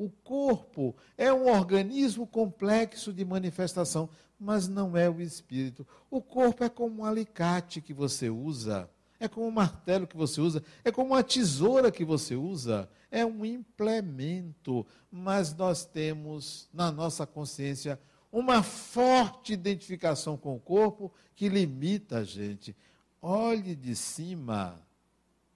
O 0.00 0.08
corpo 0.08 0.96
é 1.18 1.30
um 1.30 1.46
organismo 1.46 2.26
complexo 2.26 3.12
de 3.12 3.22
manifestação, 3.22 4.08
mas 4.38 4.66
não 4.66 4.96
é 4.96 5.10
o 5.10 5.20
espírito. 5.20 5.86
O 6.10 6.22
corpo 6.22 6.64
é 6.64 6.70
como 6.70 7.02
um 7.02 7.04
alicate 7.04 7.82
que 7.82 7.92
você 7.92 8.30
usa, 8.30 8.88
é 9.18 9.28
como 9.28 9.46
um 9.46 9.50
martelo 9.50 10.06
que 10.06 10.16
você 10.16 10.40
usa, 10.40 10.64
é 10.82 10.90
como 10.90 11.08
uma 11.08 11.22
tesoura 11.22 11.92
que 11.92 12.02
você 12.02 12.34
usa, 12.34 12.88
é 13.10 13.26
um 13.26 13.44
implemento, 13.44 14.86
mas 15.12 15.54
nós 15.54 15.84
temos 15.84 16.66
na 16.72 16.90
nossa 16.90 17.26
consciência 17.26 18.00
uma 18.32 18.62
forte 18.62 19.52
identificação 19.52 20.34
com 20.34 20.56
o 20.56 20.60
corpo 20.60 21.12
que 21.36 21.46
limita 21.46 22.20
a 22.20 22.24
gente. 22.24 22.74
Olhe 23.20 23.76
de 23.76 23.94
cima 23.94 24.80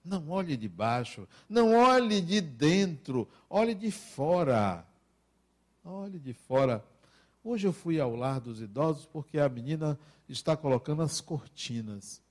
não 0.05 0.29
olhe 0.29 0.55
de 0.55 0.69
baixo, 0.69 1.27
não 1.49 1.73
olhe 1.73 2.21
de 2.21 2.39
dentro, 2.39 3.27
olhe 3.49 3.73
de 3.73 3.89
fora. 3.89 4.85
Olhe 5.83 6.19
de 6.19 6.33
fora. 6.33 6.85
Hoje 7.43 7.67
eu 7.67 7.73
fui 7.73 7.99
ao 7.99 8.15
lar 8.15 8.39
dos 8.39 8.61
idosos 8.61 9.05
porque 9.05 9.39
a 9.39 9.49
menina 9.49 9.99
está 10.29 10.55
colocando 10.55 11.01
as 11.01 11.19
cortinas. 11.19 12.21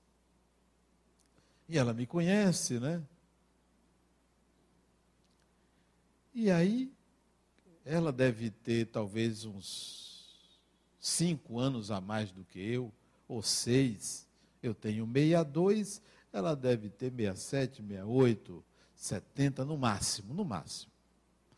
E 1.67 1.77
ela 1.77 1.93
me 1.93 2.05
conhece, 2.05 2.79
né? 2.79 3.01
E 6.33 6.51
aí, 6.51 6.91
ela 7.85 8.11
deve 8.11 8.49
ter 8.49 8.87
talvez 8.87 9.45
uns 9.45 10.05
cinco 10.99 11.59
anos 11.59 11.91
a 11.91 12.01
mais 12.01 12.31
do 12.31 12.43
que 12.43 12.59
eu, 12.59 12.91
ou 13.27 13.41
seis. 13.41 14.27
Eu 14.61 14.73
tenho 14.73 15.05
62 15.05 16.01
ela 16.37 16.55
deve 16.55 16.89
ter 16.89 17.11
67, 17.11 17.81
68, 17.81 18.63
70 18.93 19.65
no 19.65 19.77
máximo, 19.77 20.33
no 20.33 20.43
máximo. 20.43 20.91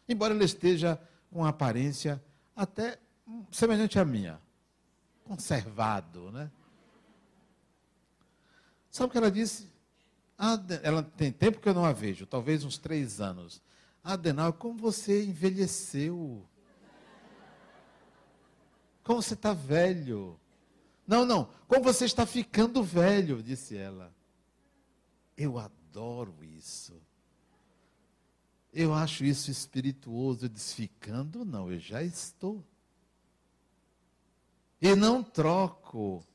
Embora 0.08 0.34
ela 0.34 0.44
esteja 0.44 1.00
com 1.32 1.44
aparência 1.46 2.24
até 2.56 3.00
semelhante 3.52 4.00
à 4.00 4.06
minha, 4.06 4.40
conservado, 5.24 6.32
né? 6.32 6.52
Sabe 8.90 9.10
o 9.10 9.12
que 9.12 9.18
ela 9.18 9.32
disse? 9.32 9.68
Ela 10.84 11.04
tem 11.04 11.32
tempo 11.32 11.60
que 11.60 11.68
eu 11.68 11.74
não 11.74 11.84
a 11.84 11.92
vejo, 11.92 12.26
talvez 12.26 12.64
uns 12.64 12.78
três 12.78 13.20
anos. 13.20 13.62
Adenal, 14.04 14.54
como 14.54 14.78
você 14.78 15.26
envelheceu? 15.26 16.48
Como 19.04 19.22
você 19.22 19.34
está 19.34 19.54
velho? 19.54 20.40
Não, 21.06 21.26
não, 21.26 21.50
como 21.68 21.84
você 21.84 22.06
está 22.06 22.26
ficando 22.26 22.84
velho, 22.84 23.42
disse 23.42 23.76
ela. 23.76 24.16
Eu 25.38 25.60
adoro 25.60 26.34
isso. 26.44 27.00
Eu 28.74 28.94
acho 28.94 29.24
isso 29.24 29.52
espirituoso. 29.52 30.50
Desficando, 30.50 31.46
não, 31.46 31.72
eu 31.72 31.80
já 31.80 32.02
estou. 32.02 32.66
E 34.82 34.96
não 34.96 35.24
troco 35.24 36.26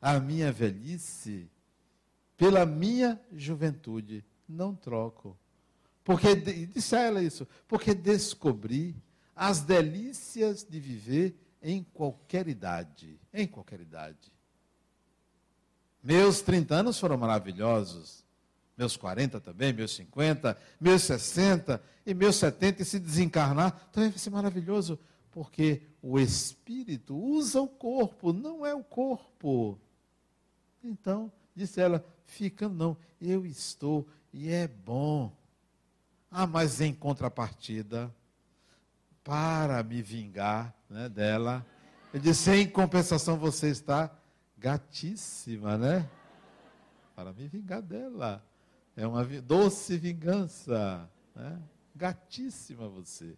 a 0.00 0.18
minha 0.18 0.50
velhice 0.50 1.48
pela 2.36 2.66
minha 2.66 3.20
juventude. 3.32 4.24
Não 4.48 4.74
troco. 4.74 5.38
Porque, 6.02 6.34
disse 6.34 6.96
a 6.96 7.00
ela 7.00 7.22
isso, 7.22 7.46
porque 7.68 7.94
descobri 7.94 8.96
as 9.36 9.60
delícias 9.60 10.64
de 10.64 10.80
viver 10.80 11.36
em 11.62 11.84
qualquer 11.84 12.48
idade. 12.48 13.20
Em 13.32 13.46
qualquer 13.46 13.80
idade. 13.80 14.32
Meus 16.02 16.40
30 16.40 16.74
anos 16.74 16.98
foram 16.98 17.16
maravilhosos 17.18 18.24
meus 18.80 18.96
40 18.96 19.38
também, 19.40 19.74
meus 19.74 19.94
50, 19.94 20.56
meus 20.80 21.02
60 21.02 21.82
e 22.06 22.14
meus 22.14 22.36
70, 22.36 22.80
e 22.80 22.84
se 22.86 22.98
desencarnar, 22.98 23.90
também 23.92 24.08
vai 24.08 24.18
ser 24.18 24.30
maravilhoso, 24.30 24.98
porque 25.30 25.82
o 26.00 26.18
espírito 26.18 27.14
usa 27.14 27.60
o 27.60 27.68
corpo, 27.68 28.32
não 28.32 28.64
é 28.64 28.74
o 28.74 28.82
corpo. 28.82 29.78
Então, 30.82 31.30
disse 31.54 31.78
ela, 31.78 32.02
fica 32.24 32.70
não, 32.70 32.96
eu 33.20 33.44
estou 33.44 34.08
e 34.32 34.48
é 34.48 34.66
bom. 34.66 35.30
Ah, 36.30 36.46
mas 36.46 36.80
em 36.80 36.94
contrapartida, 36.94 38.10
para 39.22 39.82
me 39.82 40.00
vingar 40.00 40.74
né, 40.88 41.06
dela, 41.06 41.66
eu 42.14 42.20
disse, 42.20 42.50
em 42.50 42.66
compensação 42.66 43.36
você 43.36 43.68
está 43.68 44.10
gatíssima, 44.56 45.76
né? 45.76 46.08
Para 47.14 47.30
me 47.34 47.46
vingar 47.46 47.82
dela. 47.82 48.42
É 49.00 49.06
uma 49.06 49.24
doce 49.24 49.96
vingança. 49.96 51.08
Né? 51.34 51.58
Gatíssima 51.96 52.86
você. 52.86 53.34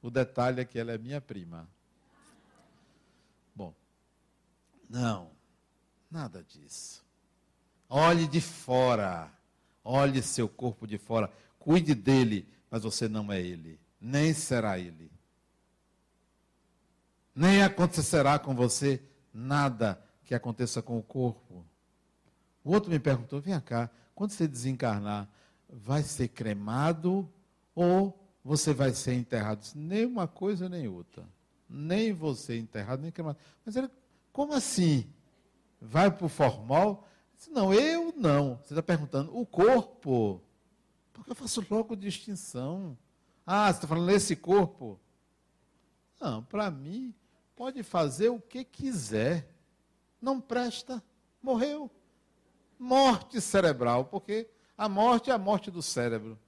O 0.00 0.10
detalhe 0.10 0.62
é 0.62 0.64
que 0.64 0.78
ela 0.78 0.92
é 0.92 0.98
minha 0.98 1.20
prima. 1.20 1.68
Bom, 3.54 3.74
não, 4.88 5.30
nada 6.10 6.42
disso. 6.42 7.04
Olhe 7.86 8.26
de 8.26 8.40
fora. 8.40 9.30
Olhe 9.84 10.22
seu 10.22 10.48
corpo 10.48 10.86
de 10.86 10.96
fora. 10.96 11.30
Cuide 11.58 11.94
dele, 11.94 12.48
mas 12.70 12.82
você 12.82 13.06
não 13.06 13.30
é 13.30 13.38
ele. 13.38 13.78
Nem 14.00 14.32
será 14.32 14.78
ele. 14.78 15.12
Nem 17.34 17.62
acontecerá 17.62 18.38
com 18.38 18.54
você 18.54 19.02
nada 19.34 20.02
que 20.24 20.34
aconteça 20.34 20.80
com 20.80 20.98
o 20.98 21.02
corpo. 21.02 21.62
O 22.64 22.72
outro 22.72 22.90
me 22.90 22.98
perguntou: 22.98 23.40
vem 23.40 23.60
cá, 23.60 23.90
quando 24.14 24.30
você 24.30 24.48
desencarnar, 24.48 25.28
vai 25.68 26.02
ser 26.02 26.28
cremado 26.28 27.30
ou 27.74 28.18
você 28.42 28.72
vai 28.72 28.92
ser 28.92 29.14
enterrado? 29.14 29.66
Nem 29.74 30.06
uma 30.06 30.26
coisa 30.26 30.68
nem 30.68 30.88
outra. 30.88 31.28
Nem 31.68 32.12
você 32.12 32.58
enterrado, 32.58 33.02
nem 33.02 33.12
cremado. 33.12 33.38
Mas 33.64 33.76
ele, 33.76 33.90
como 34.32 34.54
assim? 34.54 35.06
Vai 35.80 36.10
para 36.10 36.24
o 36.24 36.28
formal? 36.28 37.06
Não, 37.48 37.74
eu 37.74 38.14
não. 38.16 38.56
Você 38.56 38.72
está 38.72 38.82
perguntando, 38.82 39.36
o 39.36 39.44
corpo. 39.44 40.40
Porque 41.12 41.30
eu 41.30 41.34
faço 41.34 41.64
logo 41.70 41.94
distinção. 41.94 42.96
Ah, 43.46 43.66
você 43.66 43.78
está 43.78 43.88
falando 43.88 44.06
nesse 44.06 44.34
corpo? 44.34 44.98
Não, 46.20 46.42
para 46.42 46.70
mim, 46.70 47.14
pode 47.54 47.82
fazer 47.82 48.30
o 48.30 48.40
que 48.40 48.64
quiser. 48.64 49.50
Não 50.20 50.40
presta, 50.40 51.02
morreu 51.42 51.90
morte 52.84 53.40
cerebral, 53.40 54.04
porque 54.04 54.46
a 54.76 54.88
morte 54.88 55.30
é 55.30 55.32
a 55.32 55.38
morte 55.38 55.70
do 55.70 55.80
cérebro. 55.80 56.38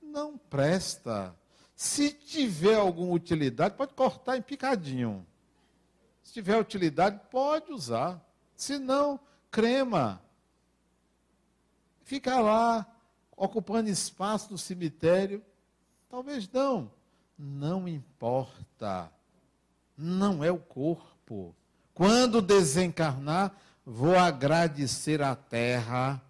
Não 0.00 0.38
presta. 0.38 1.36
Se 1.74 2.10
tiver 2.10 2.76
alguma 2.76 3.12
utilidade, 3.12 3.74
pode 3.74 3.92
cortar 3.92 4.38
em 4.38 4.42
picadinho. 4.42 5.26
Se 6.22 6.32
tiver 6.32 6.58
utilidade, 6.58 7.20
pode 7.30 7.70
usar. 7.70 8.24
Se 8.56 8.78
não, 8.78 9.20
crema. 9.50 10.22
Fica 12.02 12.40
lá, 12.40 12.86
ocupando 13.36 13.90
espaço 13.90 14.50
no 14.50 14.56
cemitério. 14.56 15.44
Talvez 16.08 16.50
não. 16.50 16.90
Não 17.38 17.86
importa. 17.86 19.12
Não 19.94 20.42
é 20.42 20.50
o 20.50 20.58
corpo. 20.58 21.54
Quando 21.92 22.40
desencarnar, 22.40 23.54
vou 23.86 24.16
agradecer 24.16 25.22
à 25.22 25.36
terra, 25.36 26.20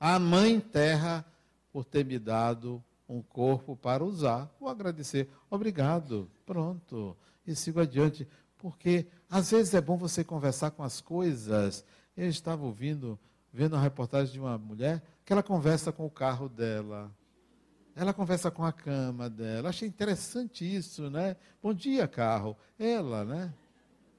à 0.00 0.18
mãe 0.18 0.58
terra, 0.58 1.22
por 1.70 1.84
ter 1.84 2.04
me 2.06 2.18
dado 2.18 2.82
um 3.06 3.20
corpo 3.20 3.76
para 3.76 4.02
usar. 4.02 4.50
Vou 4.58 4.70
agradecer. 4.70 5.28
Obrigado. 5.50 6.30
Pronto. 6.46 7.14
E 7.46 7.54
sigo 7.54 7.80
adiante. 7.80 8.26
Porque 8.56 9.06
às 9.28 9.50
vezes 9.50 9.74
é 9.74 9.80
bom 9.80 9.96
você 9.96 10.24
conversar 10.24 10.70
com 10.70 10.82
as 10.82 11.00
coisas. 11.00 11.84
Eu 12.16 12.28
estava 12.28 12.64
ouvindo, 12.64 13.18
vendo 13.52 13.74
uma 13.74 13.82
reportagem 13.82 14.32
de 14.32 14.40
uma 14.40 14.56
mulher 14.56 15.02
que 15.24 15.32
ela 15.32 15.42
conversa 15.42 15.92
com 15.92 16.06
o 16.06 16.10
carro 16.10 16.48
dela. 16.48 17.10
Ela 17.94 18.14
conversa 18.14 18.50
com 18.50 18.64
a 18.64 18.72
cama 18.72 19.28
dela. 19.28 19.68
Achei 19.68 19.86
interessante 19.86 20.64
isso, 20.64 21.10
né? 21.10 21.36
Bom 21.62 21.74
dia, 21.74 22.08
carro. 22.08 22.56
Ela, 22.78 23.24
né? 23.24 23.52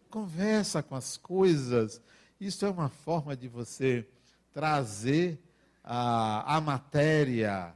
Conversa 0.09 0.83
com 0.83 0.95
as 0.95 1.17
coisas. 1.17 1.99
Isso 2.45 2.65
é 2.65 2.69
uma 2.69 2.89
forma 2.89 3.37
de 3.37 3.47
você 3.47 4.05
trazer 4.51 5.41
a, 5.81 6.57
a 6.57 6.59
matéria 6.59 7.73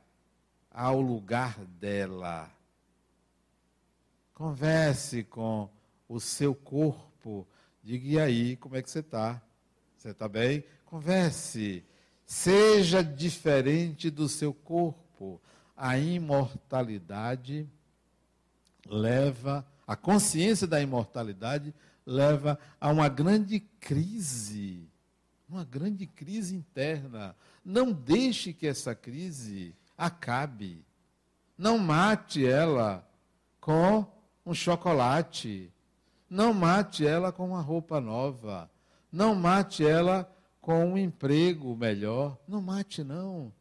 ao 0.69 0.99
lugar 0.99 1.57
dela. 1.79 2.51
Converse 4.33 5.23
com 5.23 5.69
o 6.09 6.19
seu 6.19 6.53
corpo. 6.53 7.47
Diga, 7.81 8.07
e 8.07 8.19
aí, 8.19 8.57
como 8.57 8.75
é 8.75 8.81
que 8.81 8.91
você 8.91 8.99
está? 8.99 9.41
Você 9.95 10.09
está 10.09 10.27
bem? 10.27 10.65
Converse. 10.85 11.81
Seja 12.25 13.01
diferente 13.01 14.09
do 14.09 14.27
seu 14.27 14.53
corpo. 14.53 15.41
A 15.77 15.97
imortalidade 15.97 17.65
leva, 18.85 19.65
a 19.87 19.95
consciência 19.95 20.67
da 20.67 20.81
imortalidade 20.81 21.73
leva 22.07 22.57
a 22.79 22.89
uma 22.89 23.09
grande 23.09 23.59
crise, 23.59 24.89
uma 25.47 25.65
grande 25.65 26.07
crise 26.07 26.55
interna. 26.55 27.35
Não 27.65 27.91
deixe 27.91 28.53
que 28.53 28.65
essa 28.65 28.95
crise 28.95 29.75
acabe. 29.97 30.85
Não 31.57 31.77
mate 31.77 32.47
ela 32.47 33.05
com 33.59 34.05
um 34.45 34.53
chocolate. 34.53 35.69
Não 36.29 36.53
mate 36.53 37.05
ela 37.05 37.31
com 37.33 37.49
uma 37.49 37.61
roupa 37.61 37.99
nova. 37.99 38.71
Não 39.11 39.35
mate 39.35 39.85
ela 39.85 40.31
com 40.61 40.93
um 40.93 40.97
emprego 40.97 41.75
melhor. 41.75 42.37
Não 42.47 42.61
mate, 42.61 43.03
não. 43.03 43.51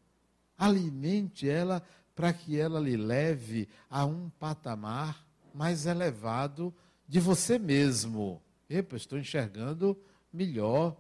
Alimente 0.57 1.49
ela 1.49 1.83
para 2.15 2.33
que 2.33 2.59
ela 2.59 2.79
lhe 2.79 2.97
leve 2.97 3.69
a 3.91 4.05
um 4.05 4.31
patamar 4.39 5.27
mais 5.53 5.85
elevado 5.87 6.73
de 7.09 7.21
você 7.21 7.59
mesmo. 7.59 8.43
Epa, 8.69 8.97
estou 8.97 9.19
enxergando 9.19 9.97
melhor. 10.33 10.97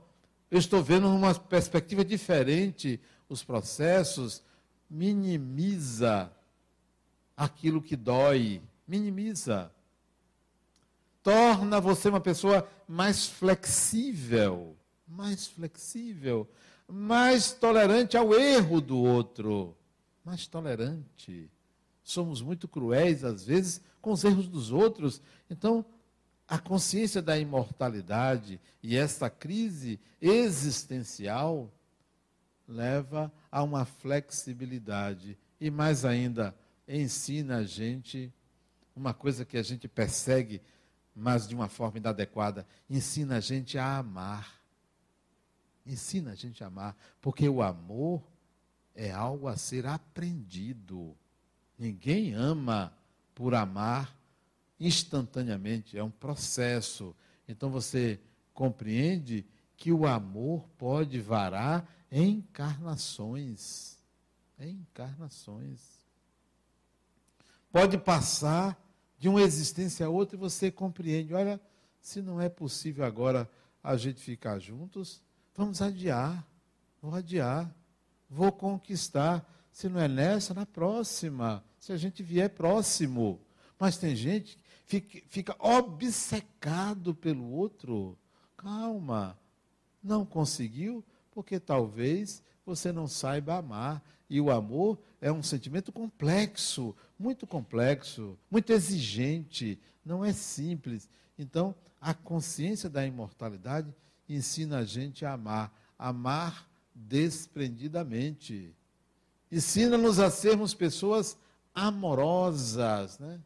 Eu 0.50 0.58
estou 0.58 0.82
vendo 0.82 1.08
numa 1.08 1.34
perspectiva 1.34 2.04
diferente 2.04 3.00
os 3.28 3.42
processos. 3.42 4.42
Minimiza 4.88 6.32
aquilo 7.36 7.82
que 7.82 7.96
dói. 7.96 8.62
Minimiza. 8.86 9.72
Torna 11.22 11.80
você 11.80 12.08
uma 12.08 12.20
pessoa 12.20 12.68
mais 12.86 13.26
flexível. 13.26 14.76
Mais 15.08 15.48
flexível. 15.48 16.48
Mais 16.86 17.50
tolerante 17.52 18.16
ao 18.16 18.32
erro 18.32 18.80
do 18.80 18.96
outro. 18.96 19.76
Mais 20.24 20.46
tolerante. 20.46 21.50
Somos 22.04 22.40
muito 22.40 22.68
cruéis, 22.68 23.24
às 23.24 23.44
vezes, 23.44 23.80
com 24.00 24.12
os 24.12 24.22
erros 24.22 24.46
dos 24.46 24.70
outros. 24.70 25.20
Então, 25.50 25.84
a 26.48 26.58
consciência 26.58 27.20
da 27.20 27.38
imortalidade 27.38 28.60
e 28.82 28.96
esta 28.96 29.28
crise 29.28 29.98
existencial 30.20 31.70
leva 32.68 33.32
a 33.50 33.62
uma 33.62 33.84
flexibilidade 33.84 35.36
e 35.60 35.70
mais 35.70 36.04
ainda 36.04 36.54
ensina 36.86 37.58
a 37.58 37.64
gente 37.64 38.32
uma 38.94 39.12
coisa 39.12 39.44
que 39.44 39.58
a 39.58 39.62
gente 39.62 39.86
persegue, 39.86 40.62
mas 41.14 41.46
de 41.46 41.54
uma 41.54 41.68
forma 41.68 41.98
inadequada, 41.98 42.66
ensina 42.88 43.36
a 43.36 43.40
gente 43.40 43.76
a 43.76 43.98
amar. 43.98 44.54
Ensina 45.84 46.32
a 46.32 46.34
gente 46.34 46.64
a 46.64 46.68
amar, 46.68 46.96
porque 47.20 47.48
o 47.48 47.62
amor 47.62 48.22
é 48.94 49.12
algo 49.12 49.48
a 49.48 49.56
ser 49.56 49.86
aprendido. 49.86 51.14
Ninguém 51.78 52.32
ama 52.32 52.92
por 53.34 53.54
amar 53.54 54.16
instantaneamente, 54.78 55.96
é 55.96 56.04
um 56.04 56.10
processo. 56.10 57.14
Então 57.48 57.70
você 57.70 58.20
compreende 58.52 59.46
que 59.76 59.92
o 59.92 60.06
amor 60.06 60.68
pode 60.78 61.20
varar 61.20 61.88
em 62.10 62.38
encarnações. 62.38 63.98
Em 64.58 64.70
encarnações. 64.70 65.80
Pode 67.70 67.98
passar 67.98 68.80
de 69.18 69.28
uma 69.28 69.42
existência 69.42 70.06
a 70.06 70.08
outra 70.08 70.36
e 70.36 70.40
você 70.40 70.70
compreende. 70.70 71.34
Olha, 71.34 71.60
se 72.00 72.22
não 72.22 72.40
é 72.40 72.48
possível 72.48 73.04
agora 73.04 73.50
a 73.82 73.96
gente 73.96 74.20
ficar 74.20 74.58
juntos, 74.58 75.22
vamos 75.54 75.82
adiar. 75.82 76.46
Vou 77.02 77.14
adiar. 77.14 77.74
Vou 78.28 78.50
conquistar. 78.50 79.46
Se 79.70 79.88
não 79.88 80.00
é 80.00 80.08
nessa, 80.08 80.54
na 80.54 80.64
próxima. 80.64 81.62
Se 81.78 81.92
a 81.92 81.96
gente 81.96 82.22
vier 82.22 82.48
próximo. 82.50 83.40
Mas 83.78 83.98
tem 83.98 84.16
gente 84.16 84.58
fica, 84.86 85.18
fica 85.28 85.56
obcecado 85.58 87.14
pelo 87.14 87.50
outro. 87.50 88.16
Calma, 88.56 89.38
não 90.02 90.24
conseguiu 90.24 91.04
porque 91.30 91.60
talvez 91.60 92.42
você 92.64 92.90
não 92.90 93.06
saiba 93.06 93.56
amar. 93.56 94.02
E 94.28 94.40
o 94.40 94.50
amor 94.50 94.98
é 95.20 95.30
um 95.30 95.42
sentimento 95.42 95.92
complexo, 95.92 96.96
muito 97.18 97.46
complexo, 97.46 98.36
muito 98.50 98.72
exigente, 98.72 99.78
não 100.04 100.24
é 100.24 100.32
simples. 100.32 101.08
Então, 101.38 101.74
a 102.00 102.12
consciência 102.12 102.90
da 102.90 103.06
imortalidade 103.06 103.94
ensina 104.28 104.78
a 104.78 104.84
gente 104.84 105.24
a 105.24 105.34
amar, 105.34 105.72
amar 105.96 106.68
desprendidamente. 106.92 108.74
Ensina-nos 109.50 110.18
a 110.18 110.28
sermos 110.28 110.74
pessoas 110.74 111.38
amorosas, 111.72 113.18
né? 113.20 113.40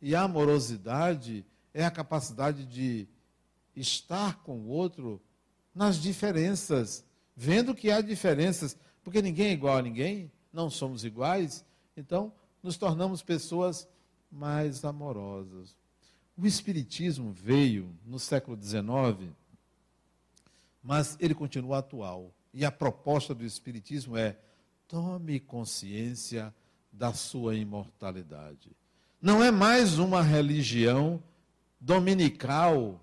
E 0.00 0.14
a 0.14 0.22
amorosidade 0.22 1.44
é 1.74 1.84
a 1.84 1.90
capacidade 1.90 2.64
de 2.64 3.08
estar 3.74 4.42
com 4.42 4.58
o 4.60 4.68
outro 4.68 5.20
nas 5.74 5.96
diferenças, 5.96 7.04
vendo 7.36 7.74
que 7.74 7.90
há 7.90 8.00
diferenças, 8.00 8.76
porque 9.02 9.22
ninguém 9.22 9.48
é 9.48 9.52
igual 9.52 9.76
a 9.76 9.82
ninguém, 9.82 10.30
não 10.52 10.68
somos 10.68 11.04
iguais, 11.04 11.64
então 11.96 12.32
nos 12.62 12.76
tornamos 12.76 13.22
pessoas 13.22 13.88
mais 14.30 14.84
amorosas. 14.84 15.76
O 16.36 16.46
Espiritismo 16.46 17.32
veio 17.32 17.92
no 18.04 18.18
século 18.18 18.56
XIX, 18.60 19.32
mas 20.82 21.16
ele 21.20 21.34
continua 21.34 21.78
atual. 21.78 22.32
E 22.52 22.64
a 22.64 22.70
proposta 22.70 23.34
do 23.34 23.44
Espiritismo 23.44 24.16
é: 24.16 24.38
tome 24.86 25.40
consciência 25.40 26.54
da 26.92 27.12
sua 27.12 27.54
imortalidade. 27.54 28.70
Não 29.20 29.42
é 29.42 29.50
mais 29.50 29.98
uma 29.98 30.22
religião 30.22 31.20
dominical, 31.80 33.00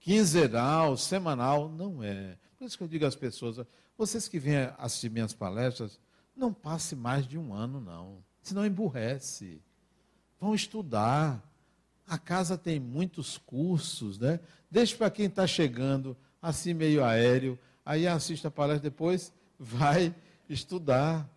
quinzenal, 0.00 0.96
semanal, 0.96 1.68
não 1.68 2.02
é. 2.02 2.36
Por 2.58 2.64
isso 2.64 2.76
que 2.76 2.82
eu 2.82 2.88
digo 2.88 3.06
às 3.06 3.14
pessoas, 3.14 3.64
vocês 3.96 4.26
que 4.26 4.40
vêm 4.40 4.72
assistir 4.76 5.08
minhas 5.08 5.32
palestras, 5.32 6.00
não 6.36 6.52
passe 6.52 6.96
mais 6.96 7.26
de 7.28 7.38
um 7.38 7.54
ano, 7.54 7.80
não. 7.80 8.24
Senão 8.42 8.66
emburrece. 8.66 9.62
Vão 10.40 10.52
estudar. 10.52 11.40
A 12.06 12.18
casa 12.18 12.58
tem 12.58 12.80
muitos 12.80 13.38
cursos, 13.38 14.18
né? 14.18 14.40
Deixe 14.68 14.96
para 14.96 15.10
quem 15.10 15.26
está 15.26 15.46
chegando, 15.46 16.16
assim 16.42 16.74
meio 16.74 17.04
aéreo, 17.04 17.56
aí 17.84 18.08
assista 18.08 18.48
a 18.48 18.50
palestra, 18.50 18.90
depois 18.90 19.32
vai 19.56 20.12
estudar. 20.48 21.28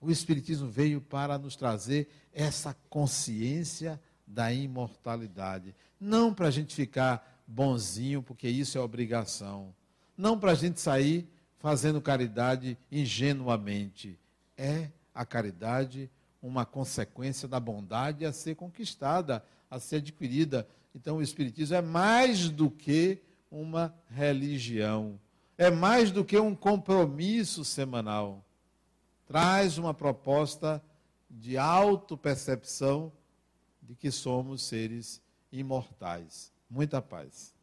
O 0.00 0.10
Espiritismo 0.10 0.68
veio 0.68 1.00
para 1.00 1.38
nos 1.38 1.56
trazer 1.56 2.08
essa 2.32 2.76
consciência 2.88 4.00
da 4.26 4.52
imortalidade. 4.52 5.74
Não 6.00 6.32
para 6.32 6.48
a 6.48 6.50
gente 6.50 6.74
ficar 6.74 7.42
bonzinho, 7.46 8.22
porque 8.22 8.48
isso 8.48 8.78
é 8.78 8.80
obrigação. 8.80 9.74
Não 10.16 10.38
para 10.38 10.52
a 10.52 10.54
gente 10.54 10.80
sair 10.80 11.28
fazendo 11.58 12.00
caridade 12.00 12.78
ingenuamente. 12.92 14.18
É 14.56 14.90
a 15.14 15.24
caridade 15.24 16.10
uma 16.40 16.64
consequência 16.64 17.48
da 17.48 17.58
bondade 17.58 18.24
a 18.24 18.32
ser 18.32 18.54
conquistada, 18.54 19.44
a 19.68 19.80
ser 19.80 19.96
adquirida. 19.96 20.68
Então, 20.94 21.16
o 21.16 21.22
Espiritismo 21.22 21.74
é 21.74 21.82
mais 21.82 22.48
do 22.48 22.70
que 22.70 23.18
uma 23.50 23.92
religião, 24.08 25.18
é 25.56 25.70
mais 25.70 26.12
do 26.12 26.24
que 26.24 26.38
um 26.38 26.54
compromisso 26.54 27.64
semanal 27.64 28.44
traz 29.28 29.76
uma 29.76 29.92
proposta 29.92 30.82
de 31.28 31.58
autopercepção 31.58 33.12
de 33.82 33.94
que 33.94 34.10
somos 34.10 34.62
seres 34.62 35.22
imortais. 35.52 36.50
Muita 36.68 37.02
paz. 37.02 37.54